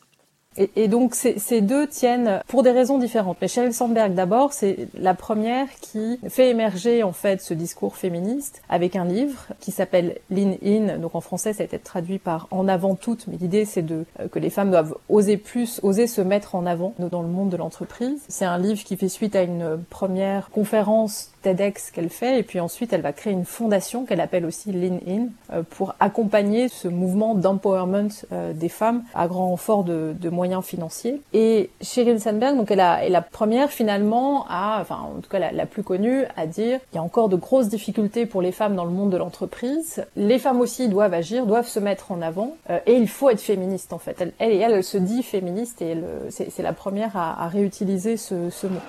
Et, 0.58 0.88
donc 0.88 1.14
ces, 1.14 1.38
ces, 1.38 1.60
deux 1.60 1.86
tiennent 1.86 2.40
pour 2.46 2.62
des 2.62 2.70
raisons 2.70 2.98
différentes. 2.98 3.38
Mais 3.40 3.48
Sheryl 3.48 3.72
Sandberg 3.72 4.14
d'abord, 4.14 4.52
c'est 4.52 4.88
la 4.98 5.14
première 5.14 5.68
qui 5.80 6.18
fait 6.28 6.50
émerger 6.50 7.02
en 7.02 7.12
fait 7.12 7.40
ce 7.40 7.54
discours 7.54 7.96
féministe 7.96 8.62
avec 8.68 8.96
un 8.96 9.04
livre 9.04 9.46
qui 9.60 9.70
s'appelle 9.70 10.18
Lean 10.30 10.56
In. 10.64 10.98
Donc 10.98 11.14
en 11.14 11.20
français, 11.20 11.52
ça 11.52 11.62
a 11.62 11.66
été 11.66 11.78
traduit 11.78 12.18
par 12.18 12.48
En 12.50 12.68
avant 12.68 12.94
toutes. 12.94 13.26
Mais 13.26 13.36
l'idée 13.36 13.64
c'est 13.64 13.82
de 13.82 14.04
euh, 14.20 14.28
que 14.28 14.38
les 14.38 14.50
femmes 14.50 14.70
doivent 14.70 14.96
oser 15.08 15.36
plus, 15.36 15.80
oser 15.82 16.06
se 16.06 16.20
mettre 16.20 16.54
en 16.54 16.66
avant 16.66 16.94
dans 16.98 17.22
le 17.22 17.28
monde 17.28 17.50
de 17.50 17.56
l'entreprise. 17.56 18.22
C'est 18.28 18.44
un 18.44 18.58
livre 18.58 18.82
qui 18.82 18.96
fait 18.96 19.08
suite 19.08 19.36
à 19.36 19.42
une 19.42 19.78
première 19.90 20.50
conférence 20.50 21.30
TEDx 21.42 21.90
qu'elle 21.92 22.08
fait, 22.08 22.40
et 22.40 22.42
puis 22.42 22.60
ensuite 22.60 22.92
elle 22.92 23.02
va 23.02 23.12
créer 23.12 23.32
une 23.32 23.44
fondation 23.44 24.04
qu'elle 24.04 24.20
appelle 24.20 24.44
aussi 24.44 24.72
Lean 24.72 24.98
In 25.06 25.26
euh, 25.52 25.62
pour 25.68 25.94
accompagner 26.00 26.68
ce 26.68 26.88
mouvement 26.88 27.34
d'empowerment 27.34 28.08
euh, 28.32 28.52
des 28.52 28.68
femmes 28.68 29.04
à 29.14 29.28
grand 29.28 29.48
renfort 29.50 29.84
de, 29.84 30.14
de, 30.18 30.28
moyens 30.28 30.45
financiers. 30.62 31.20
Et 31.32 31.70
Sheryl 31.80 32.20
Sandberg, 32.20 32.56
donc 32.56 32.70
elle, 32.70 32.80
est 32.80 33.10
la 33.10 33.22
première 33.22 33.70
finalement 33.70 34.46
à, 34.48 34.78
enfin 34.80 34.98
en 35.16 35.20
tout 35.20 35.28
cas 35.28 35.38
la, 35.38 35.66
plus 35.66 35.82
connue, 35.82 36.24
à 36.36 36.46
dire 36.46 36.80
il 36.92 36.96
y 36.96 36.98
a 36.98 37.02
encore 37.02 37.28
de 37.28 37.36
grosses 37.36 37.68
difficultés 37.68 38.26
pour 38.26 38.42
les 38.42 38.52
femmes 38.52 38.76
dans 38.76 38.84
le 38.84 38.90
monde 38.90 39.10
de 39.10 39.16
l'entreprise. 39.16 40.04
Les 40.16 40.38
femmes 40.38 40.60
aussi 40.60 40.88
doivent 40.88 41.14
agir, 41.14 41.46
doivent 41.46 41.68
se 41.68 41.80
mettre 41.80 42.12
en 42.12 42.22
avant, 42.22 42.56
euh, 42.70 42.78
et 42.86 42.94
il 42.94 43.08
faut 43.08 43.30
être 43.30 43.40
féministe 43.40 43.92
en 43.92 43.98
fait. 43.98 44.16
Elle, 44.20 44.32
elle, 44.38 44.52
elle, 44.52 44.72
elle 44.72 44.84
se 44.84 44.98
dit 44.98 45.22
féministe 45.22 45.82
et 45.82 45.96
c'est 46.30 46.62
la 46.62 46.72
première 46.72 47.16
à, 47.16 47.48
réutiliser 47.48 48.16
ce 48.16 48.66
mot. 48.66 48.80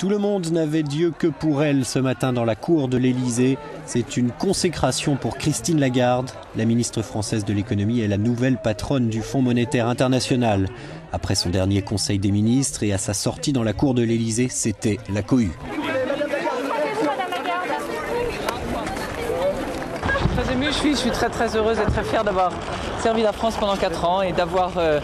Tout 0.00 0.08
le 0.08 0.16
monde 0.16 0.46
n'avait 0.50 0.82
Dieu 0.82 1.12
que 1.16 1.26
pour 1.26 1.62
elle 1.62 1.84
ce 1.84 1.98
matin 1.98 2.32
dans 2.32 2.46
la 2.46 2.56
cour 2.56 2.88
de 2.88 2.96
l'Élysée. 2.96 3.58
C'est 3.84 4.16
une 4.16 4.30
consécration 4.30 5.16
pour 5.16 5.36
Christine 5.36 5.78
Lagarde. 5.78 6.30
La 6.56 6.64
ministre 6.64 7.02
française 7.02 7.44
de 7.44 7.52
l'économie 7.52 8.00
est 8.00 8.08
la 8.08 8.16
nouvelle 8.16 8.56
patronne 8.56 9.10
du 9.10 9.20
Fonds 9.20 9.42
monétaire 9.42 9.88
international. 9.88 10.70
Après 11.12 11.34
son 11.34 11.50
dernier 11.50 11.82
conseil 11.82 12.18
des 12.18 12.30
ministres 12.30 12.82
et 12.82 12.94
à 12.94 12.98
sa 12.98 13.12
sortie 13.12 13.52
dans 13.52 13.62
la 13.62 13.74
cour 13.74 13.92
de 13.92 14.00
l'Élysée, 14.00 14.48
c'était 14.48 14.96
la 15.12 15.20
cohue. 15.20 15.52
Je 20.82 20.94
suis, 20.94 21.10
très 21.10 21.56
heureuse 21.56 21.78
et 21.78 21.90
très 21.90 22.04
fière 22.04 22.24
d'avoir 22.24 22.52
servi 23.00 23.22
la 23.22 23.32
France 23.32 23.56
pendant 23.58 23.76
4 23.76 24.04
ans 24.04 24.22
et 24.22 24.32
d'avoir 24.32 24.78
euh, 24.78 25.00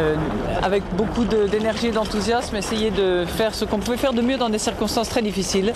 euh, 0.00 0.16
avec 0.62 0.82
beaucoup 0.96 1.24
d'énergie 1.24 1.88
et 1.88 1.92
d'enthousiasme, 1.92 2.56
essayer 2.56 2.90
de 2.90 3.24
faire 3.26 3.54
ce 3.54 3.64
qu'on 3.64 3.78
pouvait 3.78 3.96
faire 3.96 4.12
de 4.12 4.22
mieux 4.22 4.36
dans 4.36 4.48
des 4.48 4.58
circonstances 4.58 5.08
très 5.08 5.22
difficiles. 5.22 5.72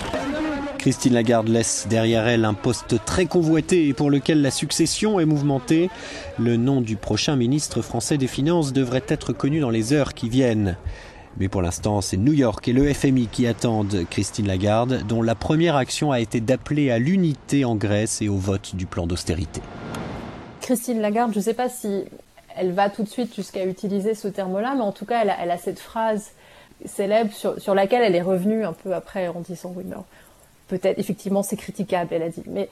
Christine 0.78 1.14
Lagarde 1.14 1.48
laisse 1.48 1.86
derrière 1.88 2.26
elle 2.26 2.44
un 2.44 2.52
poste 2.52 3.02
très 3.04 3.26
convoité 3.26 3.88
et 3.88 3.94
pour 3.94 4.10
lequel 4.10 4.42
la 4.42 4.50
succession 4.50 5.18
est 5.18 5.24
mouvementée. 5.24 5.88
Le 6.38 6.56
nom 6.56 6.80
du 6.80 6.96
prochain 6.96 7.36
ministre 7.36 7.80
français 7.80 8.18
des 8.18 8.26
Finances 8.26 8.72
devrait 8.72 9.04
être 9.08 9.32
connu 9.32 9.60
dans 9.60 9.70
les 9.70 9.92
heures 9.92 10.12
qui 10.12 10.28
viennent. 10.28 10.76
Mais 11.38 11.48
pour 11.48 11.62
l'instant, 11.62 12.00
c'est 12.00 12.16
New 12.16 12.32
York 12.32 12.68
et 12.68 12.72
le 12.72 12.92
FMI 12.92 13.28
qui 13.28 13.46
attendent 13.46 14.04
Christine 14.10 14.46
Lagarde, 14.46 15.02
dont 15.08 15.22
la 15.22 15.34
première 15.34 15.76
action 15.76 16.12
a 16.12 16.20
été 16.20 16.40
d'appeler 16.40 16.90
à 16.90 16.98
l'unité 16.98 17.64
en 17.64 17.76
Grèce 17.76 18.22
et 18.22 18.28
au 18.28 18.36
vote 18.36 18.76
du 18.76 18.86
plan 18.86 19.06
d'austérité. 19.06 19.60
Christine 20.60 21.00
Lagarde, 21.00 21.32
je 21.32 21.38
ne 21.38 21.44
sais 21.44 21.54
pas 21.54 21.68
si 21.68 22.04
elle 22.56 22.72
va 22.72 22.90
tout 22.90 23.02
de 23.02 23.08
suite 23.08 23.34
jusqu'à 23.34 23.64
utiliser 23.64 24.14
ce 24.14 24.28
terme-là, 24.28 24.74
mais 24.74 24.82
en 24.82 24.92
tout 24.92 25.06
cas, 25.06 25.22
elle 25.22 25.50
a, 25.50 25.58
cette 25.58 25.78
phrase 25.78 26.32
célèbre 26.84 27.32
sur, 27.32 27.74
laquelle 27.74 28.02
elle 28.02 28.14
est 28.14 28.22
revenue 28.22 28.64
un 28.64 28.72
peu 28.72 28.94
après 28.94 29.28
en 29.28 29.40
disant 29.40 29.72
oui, 29.76 29.84
peut-être 30.68 30.98
effectivement 30.98 31.42
c'est 31.42 31.56
critiquable, 31.56 32.08
elle 32.12 32.22
a 32.22 32.28
dit, 32.28 32.42
mais 32.46 32.68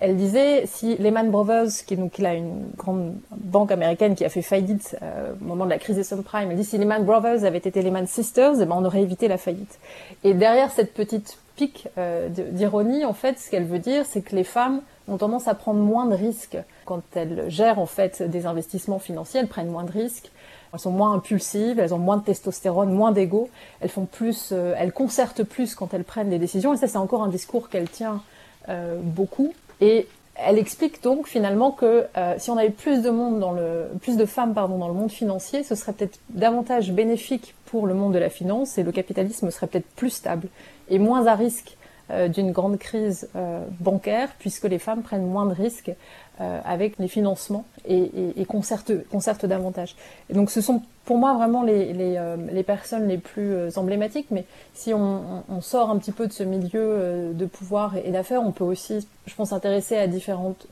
elle 0.00 0.16
disait 0.16 0.66
si 0.66 0.96
Lehman 0.96 1.30
Brothers, 1.30 1.70
qui 1.86 1.96
donc 1.96 2.18
a 2.20 2.34
une 2.34 2.70
grande 2.76 3.14
banque 3.36 3.70
américaine 3.70 4.14
qui 4.14 4.24
a 4.24 4.28
fait 4.28 4.42
faillite 4.42 4.96
euh, 5.02 5.32
au 5.40 5.44
moment 5.44 5.64
de 5.64 5.70
la 5.70 5.78
crise 5.78 5.96
des 5.96 6.04
subprimes, 6.04 6.50
elle 6.50 6.56
dit 6.56 6.64
si 6.64 6.78
Lehman 6.78 7.04
Brothers 7.04 7.44
avait 7.44 7.58
été 7.58 7.80
Lehman 7.80 8.06
Sisters, 8.06 8.60
eh 8.60 8.64
ben 8.64 8.74
on 8.76 8.84
aurait 8.84 9.02
évité 9.02 9.28
la 9.28 9.38
faillite. 9.38 9.78
Et 10.24 10.34
derrière 10.34 10.70
cette 10.72 10.94
petite 10.94 11.38
pique 11.56 11.88
euh, 11.98 12.28
d'ironie, 12.28 13.04
en 13.04 13.12
fait, 13.12 13.38
ce 13.38 13.50
qu'elle 13.50 13.64
veut 13.64 13.78
dire, 13.78 14.04
c'est 14.06 14.22
que 14.22 14.34
les 14.34 14.44
femmes 14.44 14.82
ont 15.08 15.16
tendance 15.16 15.48
à 15.48 15.54
prendre 15.54 15.80
moins 15.80 16.06
de 16.06 16.14
risques 16.14 16.58
quand 16.84 17.02
elles 17.14 17.44
gèrent 17.48 17.78
en 17.78 17.86
fait 17.86 18.22
des 18.22 18.46
investissements 18.46 18.98
financiers, 18.98 19.40
elles 19.40 19.48
prennent 19.48 19.70
moins 19.70 19.84
de 19.84 19.92
risques. 19.92 20.30
Elles 20.72 20.80
sont 20.80 20.90
moins 20.90 21.12
impulsives, 21.12 21.78
elles 21.78 21.94
ont 21.94 21.98
moins 21.98 22.16
de 22.16 22.24
testostérone, 22.24 22.92
moins 22.92 23.12
d'ego. 23.12 23.48
Elles 23.80 23.90
font 23.90 24.06
plus, 24.06 24.50
euh, 24.50 24.74
elles 24.76 24.92
concertent 24.92 25.44
plus 25.44 25.76
quand 25.76 25.94
elles 25.94 26.02
prennent 26.02 26.30
des 26.30 26.40
décisions. 26.40 26.74
Et 26.74 26.76
ça, 26.76 26.88
c'est 26.88 26.98
encore 26.98 27.22
un 27.22 27.28
discours 27.28 27.68
qu'elle 27.68 27.88
tient 27.88 28.22
euh, 28.68 28.98
beaucoup. 29.00 29.52
Et 29.80 30.08
elle 30.34 30.58
explique 30.58 31.02
donc 31.02 31.28
finalement 31.28 31.70
que 31.70 32.06
euh, 32.16 32.34
si 32.38 32.50
on 32.50 32.56
avait 32.56 32.70
plus 32.70 33.02
de 33.02 33.10
monde 33.10 33.38
dans 33.38 33.52
le, 33.52 33.86
plus 34.00 34.16
de 34.16 34.26
femmes 34.26 34.52
pardon 34.52 34.78
dans 34.78 34.88
le 34.88 34.94
monde 34.94 35.10
financier, 35.10 35.62
ce 35.62 35.76
serait 35.76 35.92
peut-être 35.92 36.18
davantage 36.30 36.90
bénéfique 36.90 37.54
pour 37.66 37.86
le 37.86 37.94
monde 37.94 38.12
de 38.12 38.18
la 38.18 38.30
finance 38.30 38.76
et 38.76 38.82
le 38.82 38.90
capitalisme 38.90 39.50
serait 39.50 39.68
peut-être 39.68 39.88
plus 39.94 40.10
stable 40.10 40.48
et 40.88 40.98
moins 40.98 41.26
à 41.28 41.34
risque 41.36 41.76
d'une 42.10 42.52
grande 42.52 42.78
crise 42.78 43.28
euh, 43.34 43.64
bancaire 43.80 44.28
puisque 44.38 44.64
les 44.64 44.78
femmes 44.78 45.02
prennent 45.02 45.26
moins 45.26 45.46
de 45.46 45.54
risques 45.54 45.92
euh, 46.40 46.60
avec 46.64 46.98
les 46.98 47.08
financements 47.08 47.64
et, 47.86 48.44
concertent, 48.46 48.92
concertent, 49.10 49.46
davantage. 49.46 49.96
Donc 50.30 50.50
ce 50.50 50.60
sont 50.60 50.82
pour 51.04 51.18
moi 51.18 51.34
vraiment 51.34 51.62
les, 51.62 51.92
les, 51.92 52.18
les 52.50 52.62
personnes 52.62 53.06
les 53.08 53.18
plus 53.18 53.76
emblématiques, 53.76 54.28
mais 54.30 54.46
si 54.72 54.94
on, 54.94 55.44
sort 55.60 55.90
un 55.90 55.98
petit 55.98 56.12
peu 56.12 56.26
de 56.26 56.32
ce 56.32 56.42
milieu 56.42 57.32
de 57.34 57.46
pouvoir 57.46 57.96
et, 57.96 58.10
d'affaires, 58.10 58.42
on 58.42 58.52
peut 58.52 58.64
aussi, 58.64 59.06
je 59.26 59.34
pense, 59.34 59.50
s'intéresser 59.50 59.96
à 59.96 60.06
différentes 60.06 60.66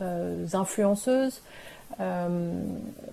influenceuses. 0.55 1.43
Euh, 2.01 2.29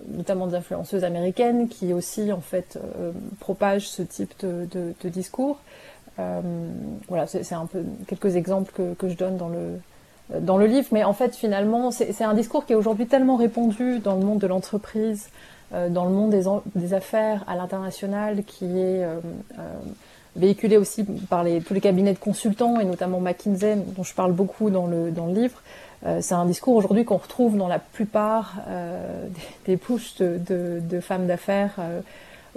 notamment 0.08 0.46
des 0.46 0.54
influenceuses 0.54 1.04
américaines 1.04 1.68
qui 1.68 1.92
aussi 1.92 2.32
en 2.32 2.40
fait 2.40 2.78
euh, 2.98 3.12
propagent 3.38 3.88
ce 3.88 4.02
type 4.02 4.32
de 4.42 5.08
discours. 5.08 5.58
Euh, 6.18 6.40
voilà, 7.08 7.26
c'est 7.26 7.54
un 7.54 7.66
peu 7.66 7.84
quelques 8.06 8.36
exemples 8.36 8.72
que, 8.72 8.94
que, 8.94 9.08
je 9.08 9.16
donne 9.16 9.36
dans 9.36 9.48
le, 9.48 10.40
dans 10.40 10.58
le 10.58 10.66
livre, 10.66 10.88
mais 10.92 11.04
en 11.04 11.12
fait 11.12 11.34
finalement 11.34 11.90
c'est 11.90 12.24
un 12.24 12.34
discours 12.34 12.66
qui 12.66 12.72
est 12.72 12.76
aujourd'hui 12.76 13.06
tellement 13.06 13.36
répandu 13.36 14.00
dans 14.00 14.16
le 14.16 14.24
monde 14.24 14.38
de 14.38 14.46
l'entreprise, 14.46 15.28
euh, 15.72 15.88
dans 15.88 16.04
le 16.04 16.10
monde 16.10 16.30
des, 16.30 16.44
des 16.74 16.94
affaires 16.94 17.44
à 17.46 17.56
l'international, 17.56 18.44
qui 18.44 18.64
est 18.64 19.04
euh, 19.04 19.20
véhiculé 20.36 20.76
aussi 20.76 21.04
par 21.04 21.44
les, 21.44 21.60
tous 21.60 21.74
les 21.74 21.80
cabinets 21.80 22.12
de 22.12 22.18
consultants 22.18 22.80
et 22.80 22.84
notamment 22.84 23.20
McKinsey 23.20 23.76
dont 23.76 24.02
je 24.02 24.14
parle 24.14 24.32
beaucoup 24.32 24.70
dans 24.70 24.86
le, 24.86 25.10
dans 25.10 25.26
le 25.26 25.34
livre. 25.34 25.62
C'est 26.20 26.32
un 26.32 26.46
discours 26.46 26.76
aujourd'hui 26.76 27.04
qu'on 27.04 27.18
retrouve 27.18 27.58
dans 27.58 27.68
la 27.68 27.78
plupart 27.78 28.54
des, 29.66 29.72
des 29.72 29.76
pushs 29.76 30.16
de, 30.16 31.00
femmes 31.02 31.26
d'affaires 31.26 31.78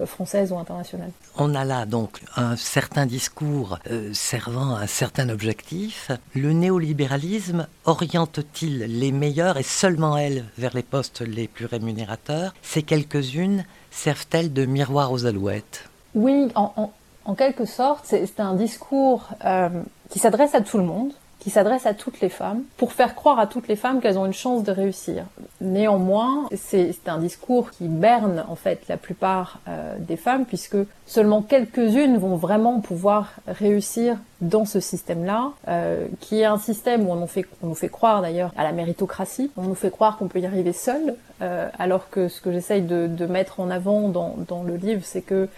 française 0.05 0.51
ou 0.51 0.57
internationale. 0.57 1.11
On 1.37 1.55
a 1.55 1.63
là 1.65 1.85
donc 1.85 2.21
un 2.35 2.55
certain 2.55 3.05
discours 3.05 3.79
euh, 3.89 4.11
servant 4.13 4.75
un 4.75 4.87
certain 4.87 5.29
objectif. 5.29 6.11
Le 6.35 6.53
néolibéralisme 6.53 7.67
oriente-t-il 7.85 8.99
les 8.99 9.11
meilleurs 9.11 9.57
et 9.57 9.63
seulement 9.63 10.17
elles 10.17 10.45
vers 10.57 10.73
les 10.73 10.83
postes 10.83 11.21
les 11.21 11.47
plus 11.47 11.65
rémunérateurs? 11.65 12.53
Ces 12.61 12.83
quelques-unes 12.83 13.65
servent-elles 13.91 14.51
de 14.53 14.65
miroir 14.65 15.11
aux 15.11 15.25
alouettes? 15.25 15.89
Oui, 16.15 16.49
en, 16.55 16.71
en, 16.75 16.91
en, 17.25 17.35
quelque 17.35 17.65
sorte, 17.65 18.05
c'est 18.05 18.39
un 18.39 18.53
discours 18.55 19.29
euh, 19.45 19.69
qui 20.09 20.19
s'adresse 20.19 20.53
à 20.55 20.61
tout 20.61 20.77
le 20.77 20.83
monde 20.83 21.13
qui 21.43 21.49
s'adresse 21.49 21.85
à 21.85 21.93
toutes 21.93 22.21
les 22.21 22.29
femmes 22.29 22.63
pour 22.77 22.93
faire 22.93 23.15
croire 23.15 23.37
à 23.37 23.47
toutes 23.47 23.67
les 23.67 23.75
femmes 23.75 23.99
qu'elles 23.99 24.17
ont 24.17 24.25
une 24.25 24.31
chance 24.33 24.63
de 24.63 24.71
réussir. 24.71 25.25
Néanmoins, 25.59 26.47
c'est 26.55 26.95
un 27.07 27.17
discours 27.17 27.71
qui 27.71 27.89
berne 27.89 28.45
en 28.47 28.55
fait 28.55 28.87
la 28.87 28.95
plupart 28.95 29.59
euh, 29.67 29.97
des 29.99 30.15
femmes 30.15 30.45
puisque 30.45 30.77
seulement 31.05 31.41
quelques-unes 31.41 32.17
vont 32.17 32.37
vraiment 32.37 32.79
pouvoir 32.79 33.33
réussir 33.45 34.17
dans 34.39 34.63
ce 34.63 34.79
système-là, 34.79 35.51
euh, 35.67 36.07
qui 36.21 36.39
est 36.39 36.45
un 36.45 36.57
système 36.57 37.07
où 37.07 37.11
on 37.11 37.15
nous 37.15 37.27
fait, 37.27 37.45
on 37.61 37.67
nous 37.67 37.75
fait 37.75 37.89
croire 37.89 38.21
d'ailleurs 38.21 38.53
à 38.57 38.63
la 38.63 38.71
méritocratie, 38.71 39.51
on 39.57 39.63
nous 39.63 39.75
fait 39.75 39.91
croire 39.91 40.17
qu'on 40.17 40.29
peut 40.29 40.39
y 40.39 40.45
arriver 40.45 40.73
seul, 40.73 41.15
euh, 41.41 41.67
alors 41.77 42.09
que 42.09 42.29
ce 42.29 42.39
que 42.39 42.53
j'essaye 42.53 42.81
de, 42.81 43.07
de, 43.07 43.25
mettre 43.25 43.59
en 43.59 43.69
avant 43.69 44.07
dans, 44.07 44.35
dans 44.47 44.63
le 44.63 44.75
livre, 44.75 45.01
c'est 45.03 45.21
que 45.21 45.49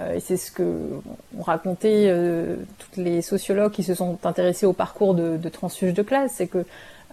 et 0.00 0.20
c'est 0.20 0.36
ce 0.36 0.50
que 0.50 0.62
ont 1.38 1.42
raconté 1.42 2.06
euh, 2.08 2.56
toutes 2.78 2.96
les 2.96 3.20
sociologues 3.20 3.72
qui 3.72 3.82
se 3.82 3.94
sont 3.94 4.18
intéressés 4.24 4.66
au 4.66 4.72
parcours 4.72 5.14
de, 5.14 5.36
de 5.36 5.48
transfuge 5.48 5.92
de 5.92 6.02
classe, 6.02 6.32
c'est 6.36 6.46
que 6.46 6.64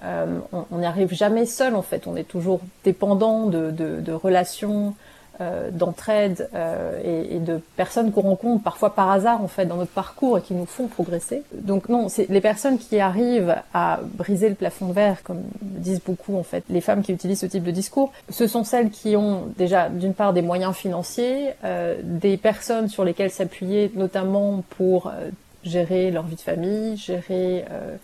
euh, 0.04 0.40
on 0.72 0.78
n'y 0.78 0.86
arrive 0.86 1.14
jamais 1.14 1.46
seul 1.46 1.76
en 1.76 1.82
fait, 1.82 2.08
on 2.08 2.16
est 2.16 2.24
toujours 2.24 2.62
dépendant 2.86 3.48
de 3.48 4.12
relations 4.12 4.96
euh, 5.41 5.69
d'entraide 5.72 6.50
euh, 6.53 7.00
et, 7.03 7.36
et, 7.36 7.39
de 7.39 7.62
personnes 7.75 8.12
qu'on 8.12 8.22
rencontre 8.22 8.63
parfois 8.63 8.93
par 8.93 9.10
hasard 9.10 9.41
en 9.41 9.48
fait 9.48 9.65
dans 9.65 9.77
notre 9.77 9.91
parcours 9.91 10.38
et 10.38 10.41
qui 10.41 10.53
nous 10.53 10.65
font 10.65 10.88
progresser. 10.88 11.43
Donc 11.53 11.89
non, 11.89 12.10
c'est 12.10 12.29
les 12.29 12.41
personnes 12.41 12.77
qui 12.77 13.00
arrivent 13.00 13.55
à 13.74 14.00
briser 14.03 14.50
le 14.50 14.55
plafond 14.55 14.88
de 14.88 14.93
verre, 14.93 15.24
comme 15.24 15.41
disent 15.62 16.01
beaucoup 16.05 16.38
en 16.38 16.43
fait 16.43 16.63
les 16.69 16.81
femmes 16.81 17.01
qui 17.01 17.13
utilisent 17.13 17.39
ce 17.39 17.46
type 17.46 17.63
de 17.63 17.72
discours, 17.72 18.12
ce 18.29 18.48
sont 18.48 18.63
celles 18.63 18.89
qui 18.89 19.15
ont 19.15 19.43
déjà 19.58 19.89
d'une 19.89 20.13
part 20.13 20.34
des 20.34 20.41
moyens 20.41 20.75
financiers, 20.75 21.51
euh, 21.63 21.98
des 22.03 22.38
personnes 22.38 22.88
sur 22.88 23.03
lesquelles 23.03 23.31
s'appuyer, 23.31 23.91
notamment 23.96 24.63
pour 24.69 25.08
euh, 25.08 25.29
gérer 25.63 26.12
leur 26.12 26.24
vie 26.24 26.36
de 26.36 26.41
famille, 26.41 26.98
gérer 26.98 27.65
euh, 27.72 27.96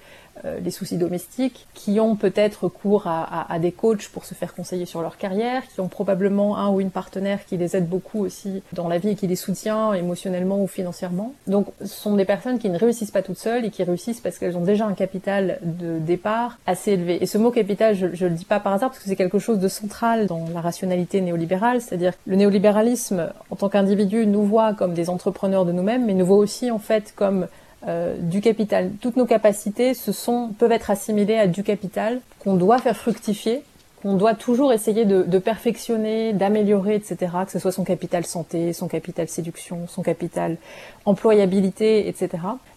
les 0.44 0.72
soucis 0.72 0.98
domestiques, 0.98 1.68
qui 1.74 2.00
ont 2.00 2.16
peut-être 2.16 2.66
recours 2.66 3.08
à, 3.08 3.24
à, 3.24 3.54
à, 3.54 3.60
des 3.60 3.72
coachs 3.72 4.10
pour 4.10 4.26
se 4.26 4.34
faire 4.34 4.54
conseiller 4.54 4.86
sur 4.86 5.02
leur 5.02 5.18
carrière, 5.18 5.64
qui 5.68 5.80
ont 5.82 5.88
probablement 5.88 6.58
un 6.58 6.70
ou 6.70 6.82
une 6.82 6.92
partenaire 6.92 7.46
qui 7.46 7.58
les 7.58 7.76
aide 7.76 7.88
beaucoup 7.88 8.20
aussi 8.20 8.62
dans 8.74 8.88
la 8.88 8.98
vie 8.98 9.10
et 9.10 9.16
qui 9.16 9.28
les 9.28 9.36
soutient 9.36 9.94
émotionnellement 9.94 10.62
ou 10.62 10.68
financièrement. 10.68 11.34
Donc 11.48 11.68
ce 11.80 11.88
sont 11.88 12.16
des 12.16 12.26
personnes 12.26 12.60
qui 12.60 12.70
ne 12.70 12.78
réussissent 12.78 13.12
pas 13.12 13.22
toutes 13.22 13.38
seules 13.38 13.66
et 13.66 13.70
qui 13.70 13.84
réussissent 13.84 14.22
parce 14.22 14.38
qu'elles 14.38 14.58
ont 14.58 14.64
déjà 14.64 14.86
un 14.86 14.94
capital 14.94 15.60
de 15.64 16.00
départ 16.00 16.58
assez 16.66 16.92
élevé. 16.92 17.22
Et 17.22 17.26
ce 17.26 17.38
mot 17.38 17.52
capital, 17.52 17.96
je, 17.96 18.08
je 18.14 18.26
le 18.26 18.36
dis 18.36 18.46
pas 18.46 18.60
par 18.60 18.74
hasard 18.74 18.90
parce 18.90 19.02
que 19.02 19.10
c'est 19.10 19.16
quelque 19.16 19.40
chose 19.40 19.60
de 19.60 19.68
central 19.68 20.28
dans 20.28 20.46
la 20.54 20.62
rationalité 20.62 21.22
néolibérale, 21.22 21.82
c'est-à-dire 21.82 22.14
le 22.26 22.36
néolibéralisme 22.36 23.30
en 23.50 23.56
tant 23.56 23.70
qu'individu 23.70 24.28
nous 24.28 24.44
voit 24.44 24.74
comme 24.74 24.94
des 24.94 25.10
entrepreneurs 25.10 25.66
de 25.66 25.72
nous-mêmes, 25.72 26.06
mais 26.06 26.14
nous 26.14 26.26
voit 26.26 26.38
aussi 26.38 26.72
en 26.72 26.80
fait 26.80 27.14
comme 27.16 27.48
euh, 27.88 28.16
du 28.18 28.42
capital. 28.42 28.92
Toutes 29.00 29.16
nos 29.16 29.26
capacités 29.26 29.94
se 29.94 30.12
sont, 30.12 30.50
peuvent 30.58 30.72
être 30.72 30.90
assimilées 30.90 31.38
à 31.38 31.48
du 31.48 31.64
capital 31.64 32.20
qu'on 32.40 32.56
doit 32.56 32.80
faire 32.80 32.98
fructifier, 32.98 33.62
qu'on 34.02 34.16
doit 34.16 34.34
toujours 34.34 34.74
essayer 34.74 35.06
de, 35.06 35.38
perfectionner, 35.38 36.34
d'améliorer, 36.34 36.96
etc. 36.96 37.32
Que 37.46 37.52
ce 37.52 37.60
soit 37.60 37.72
son 37.72 37.84
capital 37.84 38.26
santé, 38.26 38.74
son 38.74 38.88
capital 38.88 39.28
séduction, 39.28 39.88
son 39.88 40.02
capital 40.02 40.58
employabilité, 41.06 42.08
etc. 42.08 42.30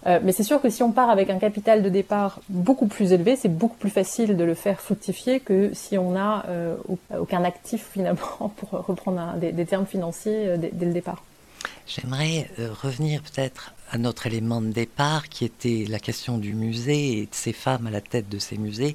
Euh, 0.06 0.20
mais 0.22 0.32
c'est 0.32 0.42
sûr 0.42 0.60
que 0.60 0.68
si 0.68 0.82
on 0.82 0.92
part 0.92 1.10
avec 1.10 1.30
un 1.30 1.38
capital 1.38 1.82
de 1.82 1.88
départ 1.88 2.40
beaucoup 2.50 2.86
plus 2.86 3.12
élevé, 3.12 3.36
c'est 3.36 3.48
beaucoup 3.48 3.76
plus 3.76 3.90
facile 3.90 4.36
de 4.36 4.44
le 4.44 4.54
faire 4.54 4.80
fructifier 4.80 5.40
que 5.40 5.70
si 5.72 5.96
on 5.96 6.12
n'a 6.12 6.44
euh, 6.48 6.76
aucun 7.18 7.44
actif 7.44 7.88
finalement, 7.92 8.52
pour 8.56 8.70
reprendre 8.70 9.34
des, 9.36 9.64
termes 9.64 9.86
financiers 9.86 10.56
dès 10.58 10.86
le 10.86 10.92
départ. 10.92 11.22
J'aimerais 11.86 12.50
euh, 12.58 12.70
revenir 12.82 13.22
peut-être 13.22 13.74
à 13.90 13.98
notre 13.98 14.26
élément 14.26 14.60
de 14.60 14.68
départ 14.68 15.28
qui 15.28 15.44
était 15.44 15.86
la 15.88 15.98
question 15.98 16.38
du 16.38 16.54
musée 16.54 17.18
et 17.18 17.22
de 17.22 17.34
ces 17.34 17.52
femmes 17.52 17.86
à 17.86 17.90
la 17.90 18.00
tête 18.00 18.28
de 18.28 18.38
ces 18.38 18.58
musées. 18.58 18.94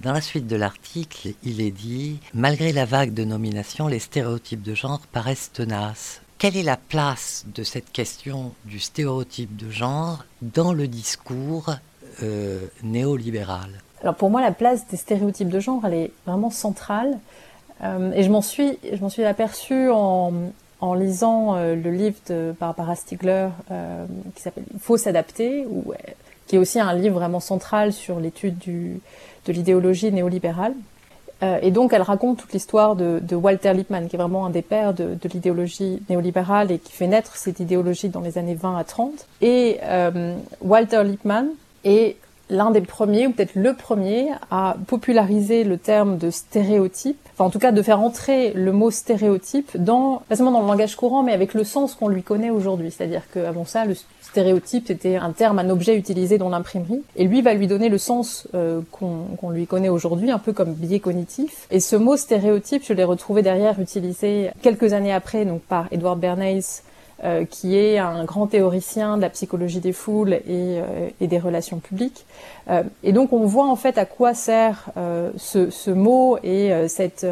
Dans 0.00 0.12
la 0.12 0.22
suite 0.22 0.46
de 0.46 0.56
l'article, 0.56 1.34
il 1.42 1.60
est 1.60 1.70
dit 1.70 2.20
Malgré 2.32 2.72
la 2.72 2.86
vague 2.86 3.12
de 3.12 3.24
nominations, 3.24 3.86
les 3.86 3.98
stéréotypes 3.98 4.62
de 4.62 4.74
genre 4.74 5.00
paraissent 5.12 5.52
tenaces. 5.52 6.22
Quelle 6.38 6.56
est 6.56 6.62
la 6.62 6.78
place 6.78 7.44
de 7.54 7.62
cette 7.62 7.92
question 7.92 8.54
du 8.64 8.80
stéréotype 8.80 9.54
de 9.56 9.70
genre 9.70 10.24
dans 10.40 10.72
le 10.72 10.88
discours 10.88 11.74
euh, 12.22 12.66
néolibéral? 12.82 13.68
Alors 14.00 14.14
pour 14.14 14.30
moi, 14.30 14.40
la 14.40 14.52
place 14.52 14.86
des 14.88 14.96
stéréotypes 14.96 15.50
de 15.50 15.60
genre, 15.60 15.82
elle 15.84 15.94
est 15.94 16.12
vraiment 16.26 16.48
centrale. 16.48 17.18
Euh, 17.82 18.12
et 18.12 18.22
je 18.22 18.30
m'en 18.30 18.40
suis, 18.40 18.78
je 18.90 18.98
m'en 19.02 19.10
suis 19.10 19.24
aperçue 19.24 19.90
en, 19.90 20.32
en 20.80 20.94
lisant 20.94 21.56
euh, 21.56 21.74
le 21.74 21.90
livre 21.90 22.16
de 22.28 22.54
Barbara 22.58 22.96
Stigler 22.96 23.48
euh, 23.70 24.06
qui 24.34 24.42
s'appelle 24.42 24.64
faut 24.80 24.96
s'adapter, 24.96 25.66
où, 25.66 25.92
qui 26.46 26.56
est 26.56 26.58
aussi 26.58 26.80
un 26.80 26.94
livre 26.94 27.14
vraiment 27.14 27.40
central 27.40 27.92
sur 27.92 28.18
l'étude 28.18 28.58
de 28.58 29.52
l'idéologie 29.52 30.10
néolibérale. 30.10 30.74
Euh, 31.42 31.58
et 31.62 31.70
donc, 31.70 31.92
elle 31.92 32.02
raconte 32.02 32.38
toute 32.38 32.52
l'histoire 32.52 32.96
de, 32.96 33.34
Walter 33.34 33.72
Lippmann, 33.72 34.08
qui 34.08 34.16
est 34.16 34.18
vraiment 34.18 34.46
un 34.46 34.50
des 34.50 34.62
pères 34.62 34.92
de, 34.92 35.16
l'idéologie 35.32 36.02
néolibérale 36.08 36.70
et 36.70 36.78
qui 36.78 36.92
fait 36.92 37.06
naître 37.06 37.36
cette 37.36 37.60
idéologie 37.60 38.08
dans 38.08 38.20
les 38.20 38.36
années 38.38 38.54
20 38.54 38.76
à 38.76 38.84
30. 38.84 39.26
Et 39.40 39.78
euh, 39.82 40.36
Walter 40.60 41.02
Lippmann 41.04 41.48
est 41.84 42.16
l'un 42.50 42.70
des 42.70 42.80
premiers, 42.80 43.26
ou 43.26 43.32
peut-être 43.32 43.54
le 43.54 43.74
premier, 43.74 44.28
à 44.50 44.76
populariser 44.86 45.64
le 45.64 45.78
terme 45.78 46.18
de 46.18 46.30
stéréotype, 46.30 47.18
enfin 47.32 47.44
en 47.44 47.50
tout 47.50 47.58
cas 47.58 47.72
de 47.72 47.80
faire 47.82 48.00
entrer 48.00 48.52
le 48.54 48.72
mot 48.72 48.90
stéréotype 48.90 49.76
dans, 49.76 50.22
pas 50.28 50.36
seulement 50.36 50.52
dans 50.52 50.60
le 50.60 50.66
langage 50.66 50.96
courant, 50.96 51.22
mais 51.22 51.32
avec 51.32 51.54
le 51.54 51.64
sens 51.64 51.94
qu'on 51.94 52.08
lui 52.08 52.22
connaît 52.22 52.50
aujourd'hui. 52.50 52.90
C'est-à-dire 52.90 53.22
qu'avant 53.32 53.64
ça, 53.64 53.84
le 53.84 53.94
stéréotype 54.20 54.88
c'était 54.88 55.16
un 55.16 55.32
terme, 55.32 55.58
un 55.58 55.70
objet 55.70 55.96
utilisé 55.96 56.38
dans 56.38 56.48
l'imprimerie, 56.48 57.02
et 57.16 57.24
lui 57.24 57.40
va 57.42 57.54
lui 57.54 57.66
donner 57.66 57.88
le 57.88 57.98
sens 57.98 58.48
euh, 58.54 58.80
qu'on 58.90 59.50
lui 59.50 59.66
connaît 59.66 59.88
aujourd'hui, 59.88 60.30
un 60.30 60.38
peu 60.38 60.52
comme 60.52 60.72
biais 60.72 61.00
cognitif. 61.00 61.66
Et 61.70 61.80
ce 61.80 61.96
mot 61.96 62.16
stéréotype, 62.16 62.82
je 62.84 62.92
l'ai 62.92 63.04
retrouvé 63.04 63.42
derrière 63.42 63.80
utilisé 63.80 64.50
quelques 64.62 64.92
années 64.92 65.12
après, 65.12 65.44
donc 65.44 65.62
par 65.62 65.86
Edward 65.92 66.18
Bernays, 66.18 66.82
euh, 67.22 67.44
qui 67.44 67.76
est 67.76 67.98
un 67.98 68.24
grand 68.24 68.46
théoricien 68.46 69.18
de 69.18 69.22
la 69.22 69.28
psychologie 69.28 69.80
des 69.80 69.92
foules 69.92 70.32
et, 70.32 70.40
euh, 70.48 71.10
des 71.20 71.38
relations 71.38 71.78
publiques. 71.78 72.24
Euh, 72.70 72.82
et 73.02 73.12
donc 73.12 73.34
on 73.34 73.44
voit 73.44 73.66
en 73.66 73.76
fait 73.76 73.98
à 73.98 74.06
quoi 74.06 74.32
sert 74.32 74.90
ce, 75.36 75.90
mot 75.90 76.38
et 76.42 76.72
cette 76.88 77.26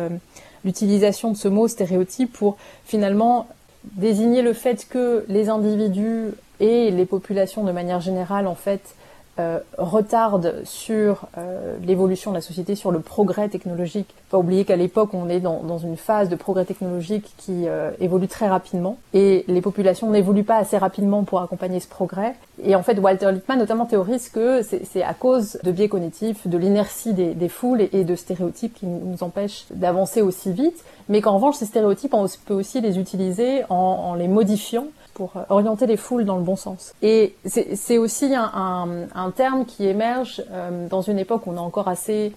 l'utilisation 0.62 1.30
de 1.30 1.38
ce 1.38 1.48
mot 1.48 1.68
stéréotype 1.68 2.34
pour 2.34 2.58
finalement 2.84 3.46
désigner 3.84 4.42
le 4.42 4.52
fait 4.52 4.86
que 4.86 5.24
les 5.28 5.48
individus 5.48 6.32
et 6.60 6.90
les 6.90 7.06
populations 7.06 7.64
de 7.64 7.72
manière 7.72 8.00
générale 8.00 8.46
en 8.46 8.54
fait 8.54 8.82
euh, 9.38 9.60
retarde 9.76 10.62
sur 10.64 11.26
euh, 11.36 11.76
l'évolution 11.84 12.32
de 12.32 12.36
la 12.36 12.40
société, 12.40 12.74
sur 12.74 12.90
le 12.90 12.98
progrès 12.98 13.48
technologique. 13.48 14.08
Faut 14.28 14.36
pas 14.36 14.38
oublier 14.38 14.64
qu'à 14.64 14.74
l'époque, 14.74 15.10
on 15.14 15.28
est 15.28 15.38
dans, 15.38 15.78
une 15.78 15.96
phase 15.96 16.28
de 16.28 16.34
progrès 16.34 16.64
technologique 16.64 17.32
qui 17.36 17.68
euh, 17.68 17.92
évolue 18.00 18.26
très 18.26 18.48
rapidement 18.48 18.98
et 19.14 19.44
les 19.46 19.60
populations 19.60 20.10
n'évoluent 20.10 20.42
pas 20.42 20.56
assez 20.56 20.76
rapidement 20.76 21.22
pour 21.22 21.40
accompagner 21.40 21.78
ce 21.78 21.86
progrès. 21.86 22.34
Et 22.64 22.74
en 22.74 22.82
fait, 22.82 22.98
Walter 22.98 23.30
Lippmann 23.30 23.58
notamment 23.58 23.86
théorise 23.86 24.28
que 24.28 24.62
c'est 24.62 25.02
à 25.04 25.14
cause 25.14 25.58
de 25.62 25.70
biais 25.70 25.88
cognitifs, 25.88 26.48
de 26.48 26.58
l'inertie 26.58 27.14
des, 27.14 27.48
foules 27.48 27.82
et, 27.92 28.02
de 28.02 28.16
stéréotypes 28.16 28.74
qui 28.74 28.86
nous 28.86 29.22
empêchent 29.22 29.66
d'avancer 29.70 30.20
aussi 30.20 30.52
vite, 30.52 30.84
mais 31.08 31.20
qu'en 31.20 31.36
revanche, 31.36 31.54
ces 31.54 31.66
stéréotypes, 31.66 32.14
on 32.14 32.26
peut 32.44 32.54
aussi 32.54 32.80
les 32.80 32.98
utiliser 32.98 33.62
en 33.68 34.14
les 34.14 34.26
modifiant 34.26 34.86
pour 35.18 35.36
euh, 35.36 35.42
orienter 35.50 35.86
les 35.86 35.98
foules 35.98 36.24
dans 36.24 36.36
le 36.36 36.44
bon 36.44 36.56
sens. 36.56 36.94
Et 37.02 37.34
c'est 37.44 37.98
aussi 37.98 38.32
un, 38.34 39.32
terme 39.36 39.66
qui 39.66 39.86
émerge 39.86 40.42
euh, 40.50 40.88
dans 40.88 41.02
une 41.02 41.18
époque 41.18 41.46
où 41.46 41.50
on 41.50 41.56
est 41.56 41.58
encore 41.70 41.88
assez 41.88 42.32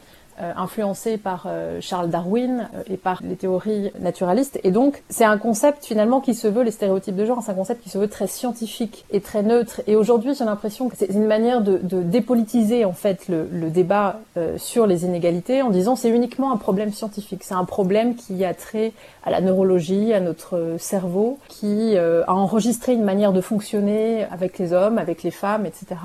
influencé 0.55 1.17
par 1.17 1.45
euh, 1.47 1.79
Charles 1.81 2.09
Darwin 2.09 2.69
euh, 2.73 2.83
et 2.89 2.97
par 2.97 3.21
les 3.23 3.35
théories 3.35 3.91
naturalistes. 3.99 4.59
Et 4.63 4.71
donc, 4.71 5.03
c'est 5.09 5.25
un 5.25 5.37
concept 5.37 5.85
finalement 5.85 6.21
qui 6.21 6.33
se 6.33 6.47
veut, 6.47 6.63
les 6.63 6.71
stéréotypes 6.71 7.15
de 7.15 7.25
genre, 7.25 7.41
c'est 7.43 7.51
un 7.51 7.55
concept 7.55 7.83
qui 7.83 7.89
se 7.89 7.97
veut 7.97 8.07
très 8.07 8.27
scientifique 8.27 9.05
et 9.11 9.21
très 9.21 9.43
neutre. 9.43 9.81
Et 9.87 9.95
aujourd'hui, 9.95 10.33
j'ai 10.35 10.45
l'impression 10.45 10.89
que 10.89 10.97
c'est 10.97 11.09
une 11.09 11.25
manière 11.25 11.61
de, 11.61 11.79
dépolitiser 12.01 12.85
en 12.85 12.93
fait 12.93 13.27
le, 13.27 13.47
le 13.51 13.69
débat 13.69 14.19
sur 14.57 14.87
les 14.87 15.05
inégalités 15.05 15.61
en 15.61 15.69
disant 15.69 15.95
c'est 15.95 16.09
uniquement 16.09 16.51
un 16.51 16.57
problème 16.57 16.91
scientifique, 16.91 17.43
c'est 17.43 17.53
un 17.53 17.65
problème 17.65 18.15
qui 18.15 18.43
a 18.43 18.53
trait 18.53 18.93
à 19.23 19.29
la 19.29 19.41
neurologie, 19.41 20.13
à 20.13 20.19
notre 20.19 20.75
cerveau, 20.77 21.37
qui 21.47 21.97
a 21.97 22.33
enregistré 22.33 22.93
une 22.93 23.03
manière 23.03 23.33
de 23.33 23.41
fonctionner 23.41 24.25
avec 24.31 24.57
les 24.57 24.73
hommes, 24.73 24.97
avec 24.97 25.23
les 25.23 25.31
femmes, 25.31 25.65
etc. 25.65 26.01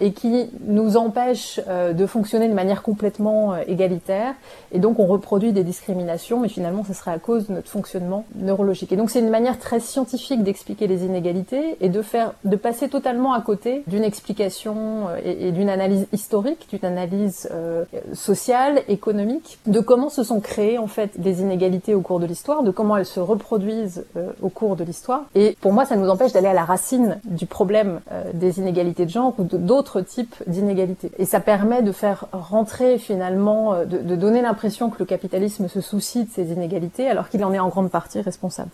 et 0.00 0.12
qui 0.12 0.50
nous 0.66 0.96
empêche 0.96 1.60
de 1.68 2.06
fonctionner 2.06 2.48
de 2.48 2.54
manière 2.54 2.82
complètement 2.82 3.54
égalitaire, 3.70 4.34
et 4.72 4.78
donc 4.78 4.98
on 4.98 5.06
reproduit 5.06 5.52
des 5.52 5.64
discriminations, 5.64 6.40
mais 6.40 6.48
finalement 6.48 6.84
ce 6.84 6.94
serait 6.94 7.12
à 7.12 7.18
cause 7.18 7.48
de 7.48 7.54
notre 7.54 7.68
fonctionnement 7.68 8.24
neurologique. 8.34 8.92
Et 8.92 8.96
donc 8.96 9.10
c'est 9.10 9.20
une 9.20 9.30
manière 9.30 9.58
très 9.58 9.80
scientifique 9.80 10.42
d'expliquer 10.42 10.86
les 10.86 11.04
inégalités 11.04 11.76
et 11.80 11.88
de 11.88 12.02
faire, 12.02 12.34
de 12.44 12.56
passer 12.56 12.88
totalement 12.88 13.32
à 13.32 13.40
côté 13.40 13.82
d'une 13.86 14.04
explication 14.04 15.08
euh, 15.08 15.16
et, 15.24 15.52
d'une 15.52 15.68
analyse 15.68 16.06
historique, 16.12 16.68
d'une 16.70 16.84
analyse 16.84 17.48
euh, 17.52 17.84
sociale, 18.12 18.82
économique, 18.88 19.58
de 19.66 19.80
comment 19.80 20.08
se 20.08 20.22
sont 20.22 20.40
créées 20.40 20.78
en 20.78 20.86
fait 20.86 21.20
des 21.20 21.40
inégalités 21.40 21.94
au 21.94 22.00
cours 22.00 22.20
de 22.20 22.26
l'histoire, 22.26 22.62
de 22.62 22.70
comment 22.70 22.96
elles 22.96 23.06
se 23.06 23.20
reproduisent 23.20 24.04
euh, 24.16 24.30
au 24.42 24.48
cours 24.48 24.76
de 24.76 24.84
l'histoire. 24.84 25.24
Et 25.34 25.56
pour 25.60 25.72
moi, 25.72 25.84
ça 25.84 25.96
nous 25.96 26.08
empêche 26.08 26.32
d'aller 26.32 26.48
à 26.48 26.54
la 26.54 26.64
racine 26.64 27.20
du 27.24 27.46
problème 27.46 28.00
des 28.34 28.58
inégalités 28.58 29.04
de 29.04 29.10
genre 29.10 29.34
ou 29.38 29.44
d'autres 29.44 30.00
types 30.00 30.34
d'inégalités. 30.46 31.10
Et 31.18 31.24
ça 31.24 31.40
permet 31.40 31.82
de 31.82 31.92
faire 31.92 32.26
rentrer 32.32 32.98
finalement 32.98 33.59
euh, 33.68 33.84
de, 33.84 34.16
donner 34.16 34.42
l'impression 34.42 34.90
que 34.90 34.98
le 34.98 35.04
capitalisme 35.04 35.68
se 35.68 35.80
soucie 35.80 36.24
de 36.24 36.30
ces 36.30 36.52
inégalités 36.52 37.08
alors 37.08 37.28
qu'il 37.28 37.44
en 37.44 37.52
est 37.52 37.58
en 37.58 37.68
grande 37.68 37.90
partie 37.90 38.20
responsable. 38.20 38.70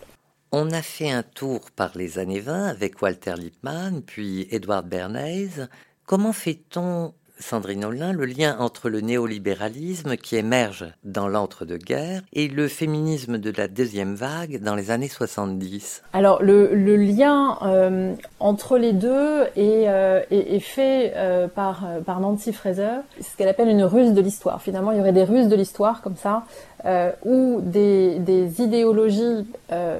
On 0.51 0.71
a 0.71 0.81
fait 0.81 1.11
un 1.11 1.23
tour 1.23 1.71
par 1.75 1.91
les 1.95 2.19
années 2.19 2.39
20 2.39 2.67
avec 2.67 3.01
Walter 3.01 3.33
Lippmann, 3.37 4.01
puis 4.01 4.47
Edward 4.51 4.87
Bernays. 4.87 5.67
Comment 6.05 6.31
fait-on 6.31 7.13
Sandrine 7.39 7.85
Olin, 7.85 8.13
le 8.13 8.25
lien 8.25 8.57
entre 8.59 8.89
le 8.89 9.01
néolibéralisme 9.01 10.17
qui 10.17 10.35
émerge 10.35 10.85
dans 11.03 11.27
l'entre-deux-guerres 11.27 12.21
et 12.33 12.47
le 12.47 12.67
féminisme 12.67 13.37
de 13.37 13.51
la 13.55 13.67
deuxième 13.67 14.15
vague 14.15 14.61
dans 14.61 14.75
les 14.75 14.91
années 14.91 15.07
70 15.07 16.03
Alors 16.13 16.41
le, 16.41 16.67
lien 16.95 17.57
euh, 17.61 18.13
entre 18.39 18.77
les 18.77 18.93
deux 18.93 19.43
est, 19.55 19.87
euh, 19.87 20.21
fait 20.59 21.13
euh, 21.15 21.47
par, 21.47 21.85
Nancy 22.19 22.53
Fraser, 22.53 23.01
ce 23.21 23.37
qu'elle 23.37 23.49
appelle 23.49 23.69
une 23.69 23.83
ruse 23.83 24.13
de 24.13 24.21
l'histoire. 24.21 24.61
Finalement, 24.61 24.91
il 24.91 24.97
y 24.97 25.01
aurait 25.01 25.13
des 25.13 25.23
ruses 25.23 25.47
de 25.47 25.55
l'histoire 25.55 26.01
comme 26.01 26.15
ça, 26.15 26.43
où 27.25 27.59
des 27.61 28.61
idéologies 28.61 29.45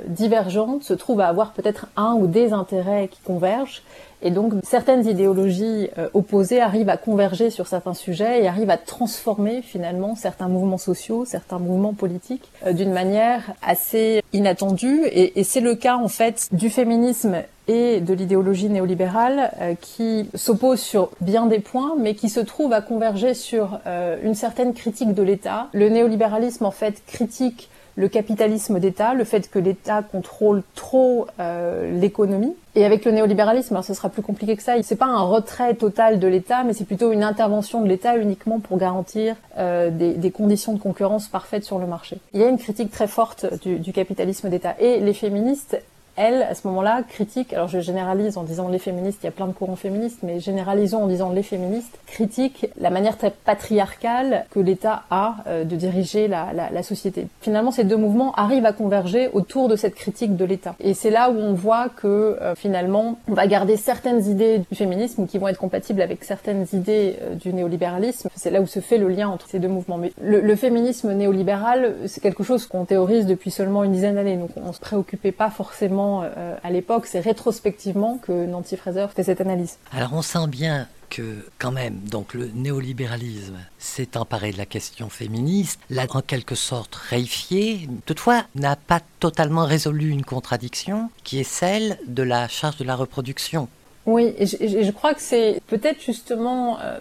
divergentes 0.08 0.84
se 0.84 0.94
trouvent 0.94 1.20
à 1.20 1.28
avoir 1.28 1.52
peut-être 1.52 1.88
un 1.98 2.14
ou 2.14 2.28
des 2.28 2.54
intérêts 2.54 3.10
qui 3.10 3.20
convergent 3.22 3.84
et 4.22 4.32
donc 4.32 4.54
certaines 4.64 5.06
idéologies 5.06 5.90
euh, 5.98 6.10
opposées 6.14 6.60
arrivent 6.60 6.90
à 6.90 6.98
converger 6.98 7.50
sur 7.50 7.68
certains 7.68 7.94
sujets 7.94 8.44
et 8.44 8.48
arrivent 8.48 8.70
à 8.70 8.78
transformer 8.78 9.62
finalement 9.62 10.16
certains 10.16 10.48
mouvements 10.48 10.80
sociaux, 10.80 11.24
certains 11.26 11.60
mouvements 11.60 11.94
politiques 11.94 12.50
euh, 12.66 12.74
d'une 12.74 12.92
manière 12.92 13.54
assez 13.62 14.24
inattendue. 14.34 15.02
Et, 15.12 15.44
c'est 15.44 15.62
le 15.62 15.76
cas 15.76 15.98
en 15.98 16.08
fait 16.08 16.50
du 16.52 16.70
féminisme 16.70 17.44
et 17.68 18.02
de 18.02 18.14
l'idéologie 18.14 18.70
néolibérale 18.70 19.52
euh, 19.62 19.76
qui 19.80 20.30
s'opposent 20.34 20.82
sur 20.82 21.12
bien 21.22 21.46
des 21.46 21.60
points, 21.60 21.96
mais 21.98 22.16
qui 22.16 22.30
se 22.30 22.40
trouvent 22.40 22.74
à 22.74 22.82
converger 22.82 23.34
sur 23.34 23.80
une 24.24 24.36
certaine 24.36 24.74
critique 24.74 25.14
de 25.14 25.24
l'État. 25.24 25.68
Le 25.74 25.90
néolibéralisme 25.90 26.66
en 26.66 26.72
fait 26.72 27.04
critique 27.06 27.70
le 27.96 28.08
capitalisme 28.08 28.80
d'État, 28.80 29.14
le 29.14 29.24
fait 29.24 29.50
que 29.50 29.60
l'État 29.60 30.02
contrôle 30.04 30.64
trop 30.76 31.28
l'économie. 31.40 32.56
Et 32.78 32.86
avec 32.86 33.06
le 33.06 33.12
néolibéralisme, 33.12 33.82
ce 33.82 33.96
sera 33.96 34.08
plus 34.08 34.22
compliqué 34.22 34.56
que 34.56 34.62
ça. 34.62 34.74
C'est 34.84 34.98
pas 34.98 35.08
un 35.08 35.24
retrait 35.24 35.74
total 35.74 36.20
de 36.20 36.28
l'État, 36.28 36.64
mais 36.64 36.74
c'est 36.74 36.86
plutôt 36.86 37.12
une 37.12 37.24
intervention 37.24 37.82
de 37.82 37.88
l'État 37.88 38.18
uniquement 38.18 38.60
pour 38.60 38.78
garantir 38.78 39.36
euh, 39.58 39.90
des, 39.90 40.30
conditions 40.30 40.74
de 40.74 40.80
concurrence 40.80 41.28
parfaites 41.28 41.64
sur 41.64 41.80
le 41.80 41.88
marché. 41.88 42.20
Il 42.36 42.40
y 42.40 42.44
a 42.44 42.48
une 42.48 42.60
critique 42.60 42.92
très 42.92 43.08
forte 43.08 43.48
du 43.66 43.92
capitalisme 43.92 44.50
d'État. 44.50 44.76
Et 44.80 45.00
les 45.00 45.14
féministes 45.14 45.82
elle, 46.18 46.42
à 46.42 46.56
ce 46.56 46.68
moment-là, 46.68 47.04
critique, 47.08 47.54
alors 47.54 47.68
je 47.68 47.80
généralise 47.80 48.38
en 48.38 48.44
disant 48.44 48.70
les 48.70 48.80
féministes, 48.80 49.20
il 49.22 49.26
y 49.28 49.30
a 49.30 49.32
plein 49.32 49.48
de 49.48 49.54
courants 49.54 49.76
féministes, 49.76 50.20
mais 50.24 50.40
généralisons 50.40 51.04
en 51.04 51.08
disant 51.08 51.30
les 51.30 51.44
féministes, 51.44 51.98
critique 52.08 52.68
la 52.80 52.90
manière 52.90 53.18
très 53.18 53.30
patriarcale 53.32 54.46
que 54.50 54.60
l'État 54.60 55.04
a 55.12 55.36
euh, 55.46 55.64
de 55.64 55.76
diriger 55.76 56.28
la, 56.28 56.84
société. 56.84 57.28
Finalement, 57.42 57.72
ces 57.72 57.84
deux 57.84 57.98
mouvements 57.98 58.34
arrivent 58.34 58.66
à 58.66 58.74
converger 58.74 59.30
autour 59.34 59.68
de 59.68 59.76
cette 59.76 59.96
critique 59.96 60.36
de 60.36 60.46
l'État. 60.46 60.76
Et 60.80 60.94
c'est 60.94 61.10
là 61.10 61.30
où 61.30 61.38
on 61.38 61.54
voit 61.54 61.90
que 61.90 62.08
euh, 62.42 62.56
finalement, 62.56 63.20
on 63.28 63.34
va 63.34 63.46
garder 63.48 63.78
certaines 63.78 64.26
idées 64.26 64.60
du 64.60 64.76
féminisme 64.76 65.28
qui 65.28 65.38
vont 65.38 65.48
être 65.48 65.58
compatibles 65.58 66.02
avec 66.02 66.24
certaines 66.24 66.66
idées 66.74 67.18
euh, 67.22 67.36
du 67.36 67.54
néolibéralisme. 67.54 68.30
C'est 68.36 68.52
là 68.52 68.62
où 68.62 68.68
se 68.68 68.80
fait 68.80 68.98
le 68.98 69.10
lien 69.10 69.28
entre 69.30 69.48
ces 69.48 69.60
deux 69.60 69.68
mouvements. 69.68 69.98
Mais 69.98 70.14
le, 70.22 70.40
le 70.42 70.56
féminisme 70.56 71.12
néolibéral, 71.14 71.96
c'est 72.08 72.22
quelque 72.22 72.44
chose 72.44 72.66
qu'on 72.66 72.86
théorise 72.86 73.26
depuis 73.26 73.52
seulement 73.52 73.84
une 73.84 73.92
dizaine 73.92 74.16
d'années, 74.16 74.38
donc 74.38 74.52
on 74.56 74.74
se 74.74 74.80
préoccupait 74.80 75.32
pas 75.32 75.50
forcément 75.50 76.07
euh, 76.24 76.56
à 76.64 76.70
l'époque, 76.70 77.06
c'est 77.06 77.20
rétrospectivement 77.20 78.18
que 78.18 78.46
Nancy 78.46 78.78
Fraser 78.78 79.08
fait 79.16 79.24
cette 79.24 79.42
analyse. 79.42 79.78
Alors 79.92 80.14
on 80.14 80.22
sent 80.22 80.48
bien 80.48 80.88
que 81.10 81.46
quand 81.58 81.72
même, 81.72 81.96
donc 82.12 82.34
le 82.34 82.48
néolibéralisme 82.54 83.58
s'est 83.80 84.18
emparé 84.18 84.52
de 84.52 84.58
la 84.58 84.66
question 84.66 85.10
féministe, 85.10 85.80
l'a 85.90 86.06
en 86.10 86.22
quelque 86.22 86.56
sorte 86.56 86.96
réifié, 86.96 87.88
toutefois 88.06 88.44
n'a 88.56 88.76
pas 88.76 89.02
totalement 89.20 89.66
résolu 89.66 90.10
une 90.10 90.26
contradiction 90.26 91.10
qui 91.24 91.40
est 91.40 91.50
celle 91.50 91.98
de 92.08 92.24
la 92.24 92.48
charge 92.48 92.78
de 92.78 92.84
la 92.84 92.96
reproduction. 92.96 93.70
Oui, 94.06 94.34
et 94.38 94.46
je, 94.46 94.92
crois 94.92 95.14
que 95.14 95.22
c'est 95.22 95.62
peut-être 95.68 96.02
justement 96.02 96.80
euh, 96.80 97.00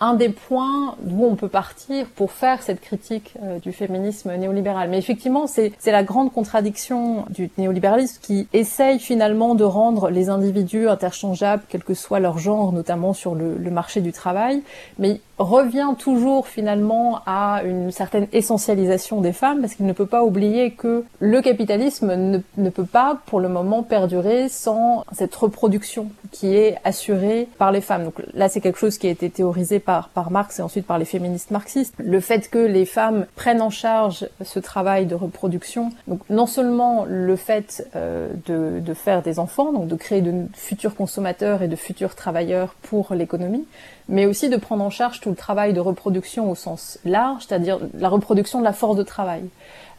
un 0.00 0.14
des 0.14 0.28
points 0.28 0.96
d'où 1.02 1.24
on 1.24 1.36
peut 1.36 1.48
partir 1.48 2.06
pour 2.16 2.32
faire 2.32 2.62
cette 2.62 2.80
critique 2.80 3.34
euh, 3.42 3.58
du 3.58 3.72
féminisme 3.72 4.34
néolibéral. 4.34 4.90
Mais 4.90 4.98
effectivement, 4.98 5.46
c'est 5.46 5.72
la 5.86 6.02
grande 6.02 6.32
contradiction 6.32 7.24
du 7.30 7.50
néolibéralisme 7.58 8.20
qui 8.20 8.48
essaye 8.52 8.98
finalement 8.98 9.54
de 9.54 9.64
rendre 9.64 10.10
les 10.10 10.28
individus 10.28 10.88
interchangeables, 10.88 11.62
quel 11.68 11.84
que 11.84 11.94
soit 11.94 12.20
leur 12.20 12.38
genre, 12.38 12.72
notamment 12.72 13.12
sur 13.12 13.34
le, 13.34 13.56
le 13.56 13.70
marché 13.70 14.00
du 14.00 14.12
travail, 14.12 14.62
mais 14.98 15.20
revient 15.38 15.94
toujours 15.98 16.46
finalement 16.46 17.20
à 17.26 17.62
une 17.64 17.90
certaine 17.90 18.28
essentialisation 18.32 19.20
des 19.20 19.32
femmes 19.32 19.60
parce 19.60 19.74
qu'il 19.74 19.86
ne 19.86 19.92
peut 19.92 20.06
pas 20.06 20.22
oublier 20.22 20.70
que 20.72 21.04
le 21.18 21.40
capitalisme 21.40 22.14
ne, 22.14 22.38
ne, 22.56 22.70
peut 22.70 22.84
pas 22.84 23.18
pour 23.26 23.40
le 23.40 23.48
moment 23.48 23.82
perdurer 23.82 24.48
sans 24.48 25.04
cette 25.12 25.34
reproduction 25.34 26.10
qui 26.30 26.54
est 26.54 26.76
assurée 26.84 27.48
par 27.58 27.72
les 27.72 27.80
femmes. 27.80 28.04
Donc 28.04 28.22
là 28.32 28.48
c'est 28.48 28.60
quelque 28.60 28.78
chose 28.78 28.98
qui 28.98 29.08
a 29.08 29.10
été 29.10 29.28
théorisé 29.28 29.80
par, 29.80 30.08
par 30.08 30.30
Marx 30.30 30.58
et 30.60 30.62
ensuite 30.62 30.86
par 30.86 30.98
les 30.98 31.04
féministes 31.04 31.50
marxistes. 31.50 31.94
Le 31.98 32.20
fait 32.20 32.48
que 32.48 32.58
les 32.58 32.86
femmes 32.86 33.26
prennent 33.34 33.62
en 33.62 33.70
charge 33.70 34.28
ce 34.44 34.60
travail 34.60 35.06
de 35.06 35.14
reproduction, 35.14 35.90
donc 36.06 36.20
non 36.30 36.46
seulement 36.46 37.04
le 37.08 37.36
fait 37.36 37.88
euh, 37.96 38.28
de, 38.46 38.80
de 38.80 38.94
faire 38.94 39.22
des 39.22 39.38
enfants, 39.38 39.72
donc 39.72 39.88
de 39.88 39.96
créer 39.96 40.22
de 40.22 40.46
futurs 40.54 40.94
consommateurs 40.94 41.62
et 41.62 41.68
de 41.68 41.76
futurs 41.76 42.14
travailleurs 42.14 42.74
pour 42.82 43.14
l'économie, 43.14 43.66
mais 44.08 44.26
aussi 44.26 44.48
de 44.48 44.56
prendre 44.56 44.84
en 44.84 44.90
charge 44.90 45.20
tout 45.24 45.30
le 45.30 45.36
travail 45.36 45.72
de 45.72 45.80
reproduction 45.80 46.50
au 46.50 46.54
sens 46.54 46.98
large, 47.06 47.46
c'est-à-dire 47.48 47.78
la 47.94 48.10
reproduction 48.10 48.58
de 48.58 48.64
la 48.64 48.74
force 48.74 48.94
de 48.94 49.02
travail, 49.02 49.44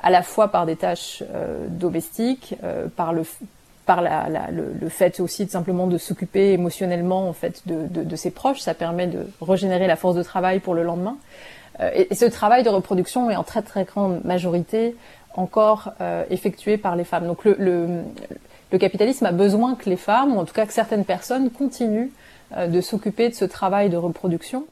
à 0.03 0.11
la 0.11 0.21
fois 0.21 0.49
par 0.49 0.67
des 0.67 0.75
tâches 0.75 1.23
euh, 1.33 1.65
domestiques, 1.67 2.55
euh, 2.63 2.85
par 2.95 3.11
le 3.11 3.23
par 3.88 4.01
la, 4.01 4.27
le, 4.51 4.89
fait 4.89 5.19
aussi 5.19 5.45
de 5.45 5.51
simplement 5.51 5.85
de 5.85 5.97
s'occuper 5.99 6.53
émotionnellement 6.53 7.27
en 7.27 7.33
fait 7.33 7.61
de, 7.67 7.85
de, 7.88 8.15
ses 8.15 8.31
proches, 8.31 8.59
ça 8.59 8.73
permet 8.73 9.05
de 9.05 9.27
régénérer 9.41 9.85
la 9.85 9.95
force 9.95 10.15
de 10.15 10.23
travail 10.23 10.59
pour 10.59 10.73
le 10.73 10.81
lendemain. 10.81 11.17
Euh, 11.79 11.91
et, 11.93 12.15
ce 12.15 12.25
travail 12.25 12.63
de 12.63 12.69
reproduction 12.69 13.29
est 13.29 13.35
en 13.35 13.43
très 13.43 13.61
très 13.61 13.83
grande 13.83 14.23
majorité 14.25 14.95
encore 15.35 15.91
effectué 16.29 16.77
par 16.77 16.95
les 16.95 17.03
femmes. 17.03 17.27
Donc 17.27 17.43
le, 17.43 17.57
le, 17.59 18.77
capitalisme 18.77 19.25
a 19.25 19.31
besoin 19.31 19.75
que 19.75 19.89
les 19.89 19.97
femmes, 19.97 20.35
ou 20.35 20.39
en 20.39 20.45
tout 20.45 20.53
cas 20.53 20.65
que 20.65 20.73
certaines 20.73 21.03
personnes, 21.03 21.49
continuent 21.49 22.09
de 22.57 22.81
s'occuper 22.81 23.27
de 23.29 23.35
ce 23.35 23.43
travail 23.45 23.89
de 23.89 23.97
reproduction. 23.97 24.65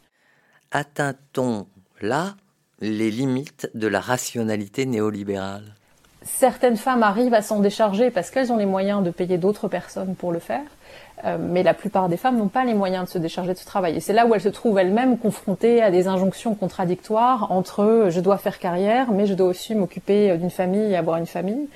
Atteint-on 0.75 1.67
là 2.01 2.33
les 2.81 3.11
limites 3.11 3.69
de 3.75 3.85
la 3.85 3.99
rationalité 3.99 4.87
néolibérale? 4.87 5.75
Certaines 6.23 6.77
femmes 6.77 7.03
arrivent 7.03 7.35
à 7.35 7.43
s'en 7.43 7.59
décharger 7.59 8.09
parce 8.09 8.31
qu'elles 8.31 8.51
ont 8.51 8.57
les 8.57 8.65
moyens 8.65 9.03
de 9.03 9.11
payer 9.11 9.37
d'autres 9.37 9.67
personnes 9.67 10.15
pour 10.15 10.31
le 10.31 10.39
faire, 10.39 10.63
euh, 11.25 11.37
mais 11.39 11.61
la 11.61 11.75
plupart 11.75 12.09
des 12.09 12.17
femmes 12.17 12.39
n'ont 12.39 12.47
pas 12.47 12.65
les 12.65 12.73
moyens 12.73 13.05
de 13.05 13.09
se 13.11 13.19
décharger 13.19 13.53
de 13.53 13.59
ce 13.59 13.67
travail. 13.67 13.97
Et 13.97 13.99
c'est 13.99 14.13
là 14.13 14.25
où 14.25 14.33
elles 14.33 14.41
se 14.41 14.49
trouvent 14.49 14.79
elles-mêmes 14.79 15.19
confrontées 15.19 15.83
à 15.83 15.91
des 15.91 16.07
injonctions 16.07 16.55
contradictoires 16.55 17.51
entre 17.51 17.81
euh, 17.83 18.09
je 18.09 18.19
dois 18.19 18.39
faire 18.39 18.57
carrière, 18.57 19.11
mais 19.11 19.27
je 19.27 19.35
dois 19.35 19.49
aussi 19.49 19.75
m'occuper 19.75 20.35
d'une 20.37 20.49
famille 20.49 20.91
et 20.91 20.95
avoir 20.95 21.17
une 21.17 21.27
famille 21.27 21.67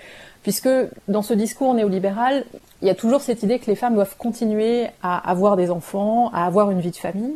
puisque 0.48 0.70
dans 1.10 1.24
ce 1.24 1.34
discours 1.34 1.74
néolibéral, 1.74 2.46
il 2.82 2.88
y 2.88 2.90
a 2.90 2.96
toujours 2.96 3.20
cette 3.20 3.44
idée 3.44 3.60
que 3.60 3.66
les 3.66 3.76
femmes 3.76 3.96
doivent 3.96 4.16
continuer 4.16 4.88
à 5.04 5.30
avoir 5.30 5.58
des 5.58 5.72
enfants, 5.72 6.30
à 6.34 6.46
avoir 6.46 6.72
une 6.72 6.80
vie 6.80 6.92
de 6.92 6.96
famille. 6.96 7.34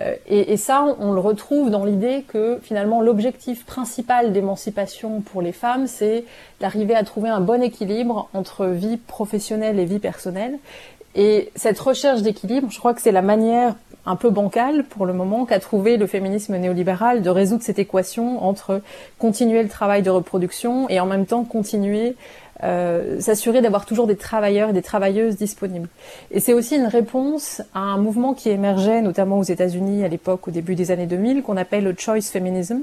Euh, 0.00 0.14
et, 0.26 0.52
et, 0.52 0.56
ça, 0.56 0.84
on 0.98 1.12
le 1.12 1.20
retrouve 1.20 1.70
dans 1.70 1.84
l'idée 1.84 2.24
que 2.26 2.58
finalement 2.62 3.00
l'objectif 3.00 3.64
principal 3.64 4.32
d'émancipation 4.32 5.20
pour 5.20 5.40
les 5.40 5.52
femmes, 5.52 5.86
c'est 5.86 6.24
d'arriver 6.60 6.94
à 6.94 7.04
trouver 7.04 7.28
un 7.28 7.40
bon 7.40 7.62
équilibre 7.62 8.28
entre 8.34 8.66
vie 8.66 8.96
professionnelle 8.96 9.78
et 9.78 9.84
vie 9.84 10.00
personnelle. 10.00 10.58
Et 11.14 11.50
cette 11.54 11.78
recherche 11.78 12.22
d'équilibre, 12.22 12.68
je 12.70 12.78
crois 12.78 12.92
que 12.92 13.00
c'est 13.00 13.12
la 13.12 13.22
manière 13.22 13.76
un 14.06 14.16
peu 14.16 14.30
bancale 14.30 14.84
pour 14.84 15.06
le 15.06 15.12
moment 15.12 15.46
qu'a 15.46 15.60
trouvé 15.60 15.96
le 15.96 16.06
féminisme 16.06 16.56
néolibéral 16.56 17.22
de 17.22 17.30
résoudre 17.30 17.62
cette 17.62 17.78
équation 17.78 18.44
entre 18.44 18.82
continuer 19.18 19.62
le 19.62 19.68
travail 19.68 20.02
de 20.02 20.10
reproduction 20.10 20.88
et 20.90 21.00
en 21.00 21.06
même 21.06 21.24
temps 21.24 21.44
continuer 21.44 22.16
euh, 22.62 23.20
s'assurer 23.20 23.60
d'avoir 23.60 23.84
toujours 23.84 24.06
des 24.06 24.16
travailleurs 24.16 24.70
et 24.70 24.72
des 24.72 24.82
travailleuses 24.82 25.36
disponibles. 25.36 25.88
Et 26.30 26.40
c'est 26.40 26.52
aussi 26.52 26.76
une 26.76 26.86
réponse 26.86 27.62
à 27.74 27.80
un 27.80 27.98
mouvement 27.98 28.32
qui 28.32 28.48
émergeait 28.48 29.02
notamment 29.02 29.38
aux 29.38 29.44
États-Unis 29.44 30.04
à 30.04 30.08
l'époque, 30.08 30.46
au 30.46 30.50
début 30.50 30.74
des 30.74 30.90
années 30.90 31.06
2000, 31.06 31.42
qu'on 31.42 31.56
appelle 31.56 31.84
le 31.84 31.94
choice 31.96 32.22
feminism, 32.22 32.82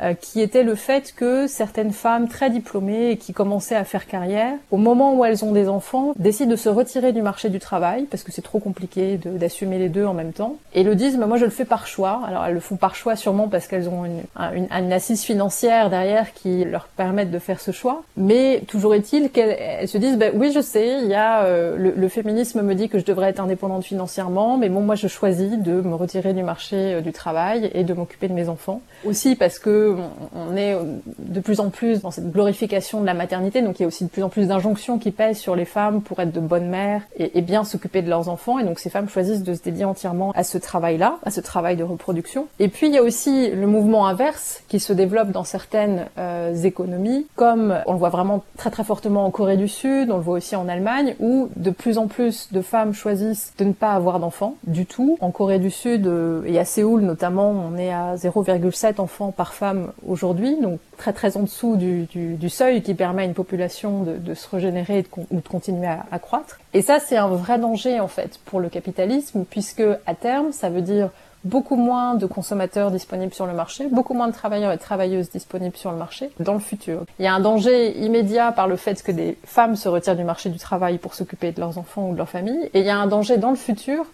euh, 0.00 0.14
qui 0.14 0.40
était 0.40 0.62
le 0.62 0.74
fait 0.74 1.14
que 1.14 1.46
certaines 1.46 1.92
femmes 1.92 2.28
très 2.28 2.50
diplômées 2.50 3.10
et 3.10 3.16
qui 3.16 3.32
commençaient 3.32 3.76
à 3.76 3.84
faire 3.84 4.06
carrière, 4.06 4.54
au 4.70 4.76
moment 4.76 5.14
où 5.14 5.24
elles 5.24 5.44
ont 5.44 5.52
des 5.52 5.68
enfants, 5.68 6.12
décident 6.18 6.50
de 6.50 6.56
se 6.56 6.68
retirer 6.68 7.12
du 7.12 7.22
marché 7.22 7.48
du 7.48 7.58
travail 7.58 8.04
parce 8.04 8.22
que 8.22 8.32
c'est 8.32 8.42
trop 8.42 8.58
compliqué 8.58 9.18
d'assumer 9.24 9.78
les 9.78 9.88
deux 9.88 10.04
en 10.04 10.14
même 10.14 10.32
temps, 10.32 10.56
et 10.74 10.82
le 10.82 10.94
disent 10.94 11.16
bah, 11.16 11.26
moi 11.26 11.36
je 11.36 11.44
le 11.44 11.50
fais 11.50 11.64
par 11.64 11.86
choix. 11.86 12.22
Alors 12.26 12.44
elles 12.44 12.54
le 12.54 12.60
font 12.60 12.76
par 12.76 12.94
choix 12.94 13.16
sûrement 13.16 13.48
parce 13.48 13.66
qu'elles 13.66 13.88
ont 13.88 14.04
une, 14.04 14.22
une, 14.54 14.68
une, 14.70 14.92
assise 14.92 15.22
financière 15.22 15.90
derrière 15.90 16.32
qui 16.32 16.64
leur 16.64 16.88
permettent 16.88 17.30
de 17.30 17.38
faire 17.38 17.60
ce 17.60 17.70
choix, 17.70 18.02
mais 18.16 18.62
toujours 18.66 18.94
est-il 18.94 19.30
qu'elles 19.30 19.88
se 19.88 19.98
disent 19.98 20.18
bah, 20.18 20.26
oui 20.34 20.52
je 20.52 20.60
sais, 20.60 20.98
il 21.02 21.08
y 21.08 21.14
a 21.14 21.44
euh, 21.44 21.76
le, 21.76 21.92
le, 21.96 22.08
féminisme 22.08 22.62
me 22.62 22.74
dit 22.74 22.88
que 22.88 22.98
je 22.98 23.04
devrais 23.04 23.30
être 23.30 23.40
indépendante 23.40 23.84
financièrement, 23.84 24.56
mais 24.56 24.68
bon 24.68 24.80
moi 24.80 24.94
je 24.94 25.08
choisis 25.08 25.58
de 25.58 25.80
me 25.80 25.94
retirer 25.94 26.32
du 26.32 26.42
marché 26.42 26.76
euh, 26.76 27.00
du 27.00 27.12
travail 27.12 27.70
et 27.74 27.84
de 27.84 27.94
m'occuper 27.94 28.28
de 28.28 28.32
mes 28.34 28.48
enfants. 28.48 28.80
Aussi 29.04 29.36
parce 29.36 29.58
que 29.58 29.85
on 30.34 30.56
est 30.56 30.76
de 31.18 31.40
plus 31.40 31.60
en 31.60 31.70
plus 31.70 32.00
dans 32.02 32.10
cette 32.10 32.30
glorification 32.30 33.00
de 33.00 33.06
la 33.06 33.14
maternité, 33.14 33.62
donc 33.62 33.78
il 33.78 33.82
y 33.82 33.84
a 33.84 33.88
aussi 33.88 34.04
de 34.04 34.10
plus 34.10 34.22
en 34.22 34.28
plus 34.28 34.48
d'injonctions 34.48 34.98
qui 34.98 35.10
pèsent 35.10 35.38
sur 35.38 35.56
les 35.56 35.64
femmes 35.64 36.02
pour 36.02 36.20
être 36.20 36.32
de 36.32 36.40
bonnes 36.40 36.68
mères 36.68 37.02
et, 37.16 37.40
bien 37.42 37.64
s'occuper 37.64 38.02
de 38.02 38.08
leurs 38.08 38.28
enfants, 38.28 38.58
et 38.58 38.64
donc 38.64 38.78
ces 38.78 38.90
femmes 38.90 39.08
choisissent 39.08 39.42
de 39.42 39.54
se 39.54 39.62
dédier 39.62 39.84
entièrement 39.84 40.32
à 40.34 40.42
ce 40.42 40.58
travail-là, 40.58 41.18
à 41.24 41.30
ce 41.30 41.40
travail 41.40 41.76
de 41.76 41.84
reproduction. 41.84 42.48
Et 42.58 42.68
puis 42.68 42.88
il 42.88 42.94
y 42.94 42.98
a 42.98 43.02
aussi 43.02 43.50
le 43.50 43.66
mouvement 43.66 44.06
inverse 44.06 44.62
qui 44.68 44.80
se 44.80 44.92
développe 44.92 45.30
dans 45.30 45.44
certaines 45.44 46.06
euh, 46.18 46.54
économies, 46.54 47.26
comme 47.36 47.76
on 47.86 47.92
le 47.92 47.98
voit 47.98 48.08
vraiment 48.08 48.42
très 48.56 48.70
très 48.70 48.84
fortement 48.84 49.24
en 49.24 49.30
Corée 49.30 49.56
du 49.56 49.68
Sud, 49.68 50.10
on 50.10 50.16
le 50.16 50.22
voit 50.22 50.36
aussi 50.36 50.56
en 50.56 50.68
Allemagne, 50.68 51.14
où 51.20 51.48
de 51.56 51.70
plus 51.70 51.98
en 51.98 52.06
plus 52.06 52.52
de 52.52 52.60
femmes 52.60 52.92
choisissent 52.92 53.52
de 53.58 53.64
ne 53.64 53.72
pas 53.72 53.92
avoir 53.92 54.18
d'enfants 54.20 54.56
du 54.66 54.86
tout. 54.86 55.18
En 55.20 55.30
Corée 55.30 55.58
du 55.58 55.70
Sud 55.70 56.06
euh, 56.06 56.42
et 56.46 56.58
à 56.58 56.64
Séoul 56.64 57.02
notamment, 57.02 57.50
on 57.50 57.76
est 57.76 57.92
à 57.92 58.16
0,7 58.16 59.00
enfants 59.00 59.32
par 59.32 59.54
femme 59.54 59.75
aujourd'hui, 60.06 60.60
donc 60.60 60.80
très 60.96 61.12
très 61.12 61.36
en 61.36 61.42
dessous 61.42 61.76
du, 61.76 62.48
seuil 62.48 62.82
qui 62.82 62.94
permet 62.94 63.22
à 63.22 63.24
une 63.24 63.34
population 63.34 64.04
de, 64.04 64.34
se 64.34 64.48
régénérer 64.48 65.04
ou 65.16 65.36
de 65.40 65.48
continuer 65.48 65.86
à, 65.86 66.06
à 66.10 66.18
croître. 66.18 66.58
Et 66.74 66.82
ça, 66.82 66.98
c'est 67.00 67.16
un 67.16 67.28
vrai 67.28 67.58
danger 67.58 68.00
en 68.00 68.08
fait 68.08 68.38
pour 68.44 68.60
le 68.60 68.68
capitalisme, 68.68 69.44
puisque 69.48 69.84
à 70.06 70.14
terme, 70.14 70.52
ça 70.52 70.68
veut 70.68 70.82
dire 70.82 71.10
beaucoup 71.46 71.76
moins 71.76 72.14
de 72.14 72.26
consommateurs 72.26 72.90
disponibles 72.90 73.32
sur 73.32 73.46
le 73.46 73.52
marché, 73.52 73.86
beaucoup 73.90 74.14
moins 74.14 74.28
de 74.28 74.32
travailleurs 74.32 74.72
et 74.72 74.78
travailleuses 74.78 75.30
disponibles 75.30 75.76
sur 75.76 75.92
le 75.92 75.96
marché 75.96 76.30
dans 76.40 76.54
le 76.54 76.60
futur. 76.60 77.04
Il 77.18 77.24
y 77.24 77.28
a 77.28 77.34
un 77.34 77.40
danger 77.40 77.96
immédiat 77.98 78.52
par 78.52 78.66
le 78.66 78.76
fait 78.76 79.02
que 79.02 79.12
des 79.12 79.38
femmes 79.44 79.76
se 79.76 79.88
retirent 79.88 80.16
du 80.16 80.24
marché 80.24 80.50
du 80.50 80.58
travail 80.58 80.98
pour 80.98 81.14
s'occuper 81.14 81.52
de 81.52 81.60
leurs 81.60 81.78
enfants 81.78 82.08
ou 82.08 82.12
de 82.12 82.18
leur 82.18 82.28
famille, 82.28 82.68
et 82.74 82.80
il 82.80 82.86
y 82.86 82.90
a 82.90 82.96
un 82.96 83.06
danger 83.06 83.36
dans 83.36 83.50
le 83.50 83.56
futur 83.56 84.06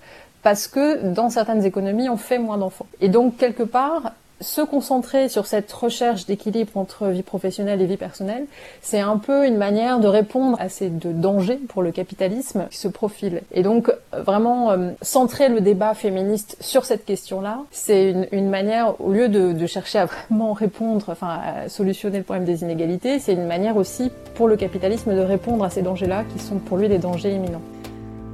parce 0.42 0.66
que 0.66 1.12
dans 1.12 1.30
certaines 1.30 1.64
économies, 1.64 2.08
on 2.08 2.16
fait 2.16 2.38
moins 2.38 2.58
d'enfants. 2.58 2.86
Et 3.00 3.08
donc, 3.08 3.36
quelque 3.36 3.62
part, 3.62 4.12
se 4.42 4.60
concentrer 4.60 5.28
sur 5.28 5.46
cette 5.46 5.72
recherche 5.72 6.26
d'équilibre 6.26 6.76
entre 6.76 7.08
vie 7.08 7.22
professionnelle 7.22 7.80
et 7.80 7.86
vie 7.86 7.96
personnelle, 7.96 8.44
c'est 8.80 9.00
un 9.00 9.16
peu 9.16 9.46
une 9.46 9.56
manière 9.56 10.00
de 10.00 10.08
répondre 10.08 10.56
à 10.60 10.68
ces 10.68 10.88
deux 10.88 11.12
dangers 11.12 11.60
pour 11.68 11.82
le 11.82 11.92
capitalisme 11.92 12.66
qui 12.70 12.78
se 12.78 12.88
profilent. 12.88 13.42
Et 13.52 13.62
donc, 13.62 13.90
vraiment, 14.12 14.72
euh, 14.72 14.90
centrer 15.00 15.48
le 15.48 15.60
débat 15.60 15.94
féministe 15.94 16.56
sur 16.60 16.84
cette 16.84 17.04
question-là, 17.04 17.60
c'est 17.70 18.10
une, 18.10 18.26
une, 18.32 18.50
manière, 18.50 19.00
au 19.00 19.12
lieu 19.12 19.28
de, 19.28 19.52
de, 19.52 19.66
chercher 19.66 20.00
à 20.00 20.06
vraiment 20.06 20.52
répondre, 20.52 21.06
enfin, 21.08 21.40
à 21.44 21.68
solutionner 21.68 22.18
le 22.18 22.24
problème 22.24 22.44
des 22.44 22.62
inégalités, 22.62 23.18
c'est 23.18 23.32
une 23.32 23.46
manière 23.46 23.76
aussi 23.76 24.10
pour 24.34 24.48
le 24.48 24.56
capitalisme 24.56 25.14
de 25.14 25.20
répondre 25.20 25.64
à 25.64 25.70
ces 25.70 25.82
dangers-là 25.82 26.24
qui 26.32 26.38
sont 26.38 26.56
pour 26.58 26.76
lui 26.76 26.88
des 26.88 26.98
dangers 26.98 27.34
imminents. 27.34 27.62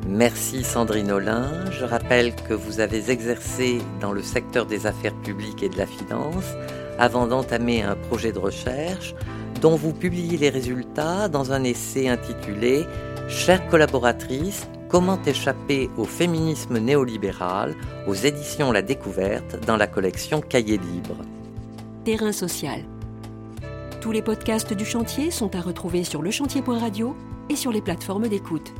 Merci 0.08 0.64
Sandrine 0.64 1.12
Olin. 1.12 1.70
Je 1.70 1.84
rappelle 1.84 2.34
que 2.34 2.54
vous 2.54 2.80
avez 2.80 3.10
exercé 3.10 3.78
dans 4.00 4.12
le 4.12 4.22
secteur 4.22 4.64
des 4.64 4.86
affaires 4.86 5.14
publiques 5.14 5.62
et 5.62 5.68
de 5.68 5.76
la 5.76 5.86
finance 5.86 6.46
avant 6.98 7.26
d'entamer 7.26 7.82
un 7.82 7.94
projet 7.94 8.32
de 8.32 8.38
recherche 8.38 9.14
dont 9.60 9.76
vous 9.76 9.92
publiez 9.92 10.38
les 10.38 10.48
résultats 10.48 11.28
dans 11.28 11.52
un 11.52 11.62
essai 11.62 12.08
intitulé 12.08 12.86
Chères 13.28 13.68
collaboratrices, 13.68 14.66
comment 14.88 15.22
échapper 15.26 15.90
au 15.98 16.04
féminisme 16.04 16.78
néolibéral 16.78 17.74
aux 18.06 18.14
éditions 18.14 18.72
La 18.72 18.80
Découverte 18.80 19.62
dans 19.66 19.76
la 19.76 19.86
collection 19.86 20.40
Cahiers 20.40 20.78
libres. 20.78 21.18
Terrain 22.04 22.32
social. 22.32 22.80
Tous 24.00 24.12
les 24.12 24.22
podcasts 24.22 24.72
du 24.72 24.86
chantier 24.86 25.30
sont 25.30 25.54
à 25.54 25.60
retrouver 25.60 26.02
sur 26.04 26.22
lechantier.radio 26.22 27.14
et 27.50 27.56
sur 27.56 27.72
les 27.72 27.82
plateformes 27.82 28.28
d'écoute. 28.28 28.72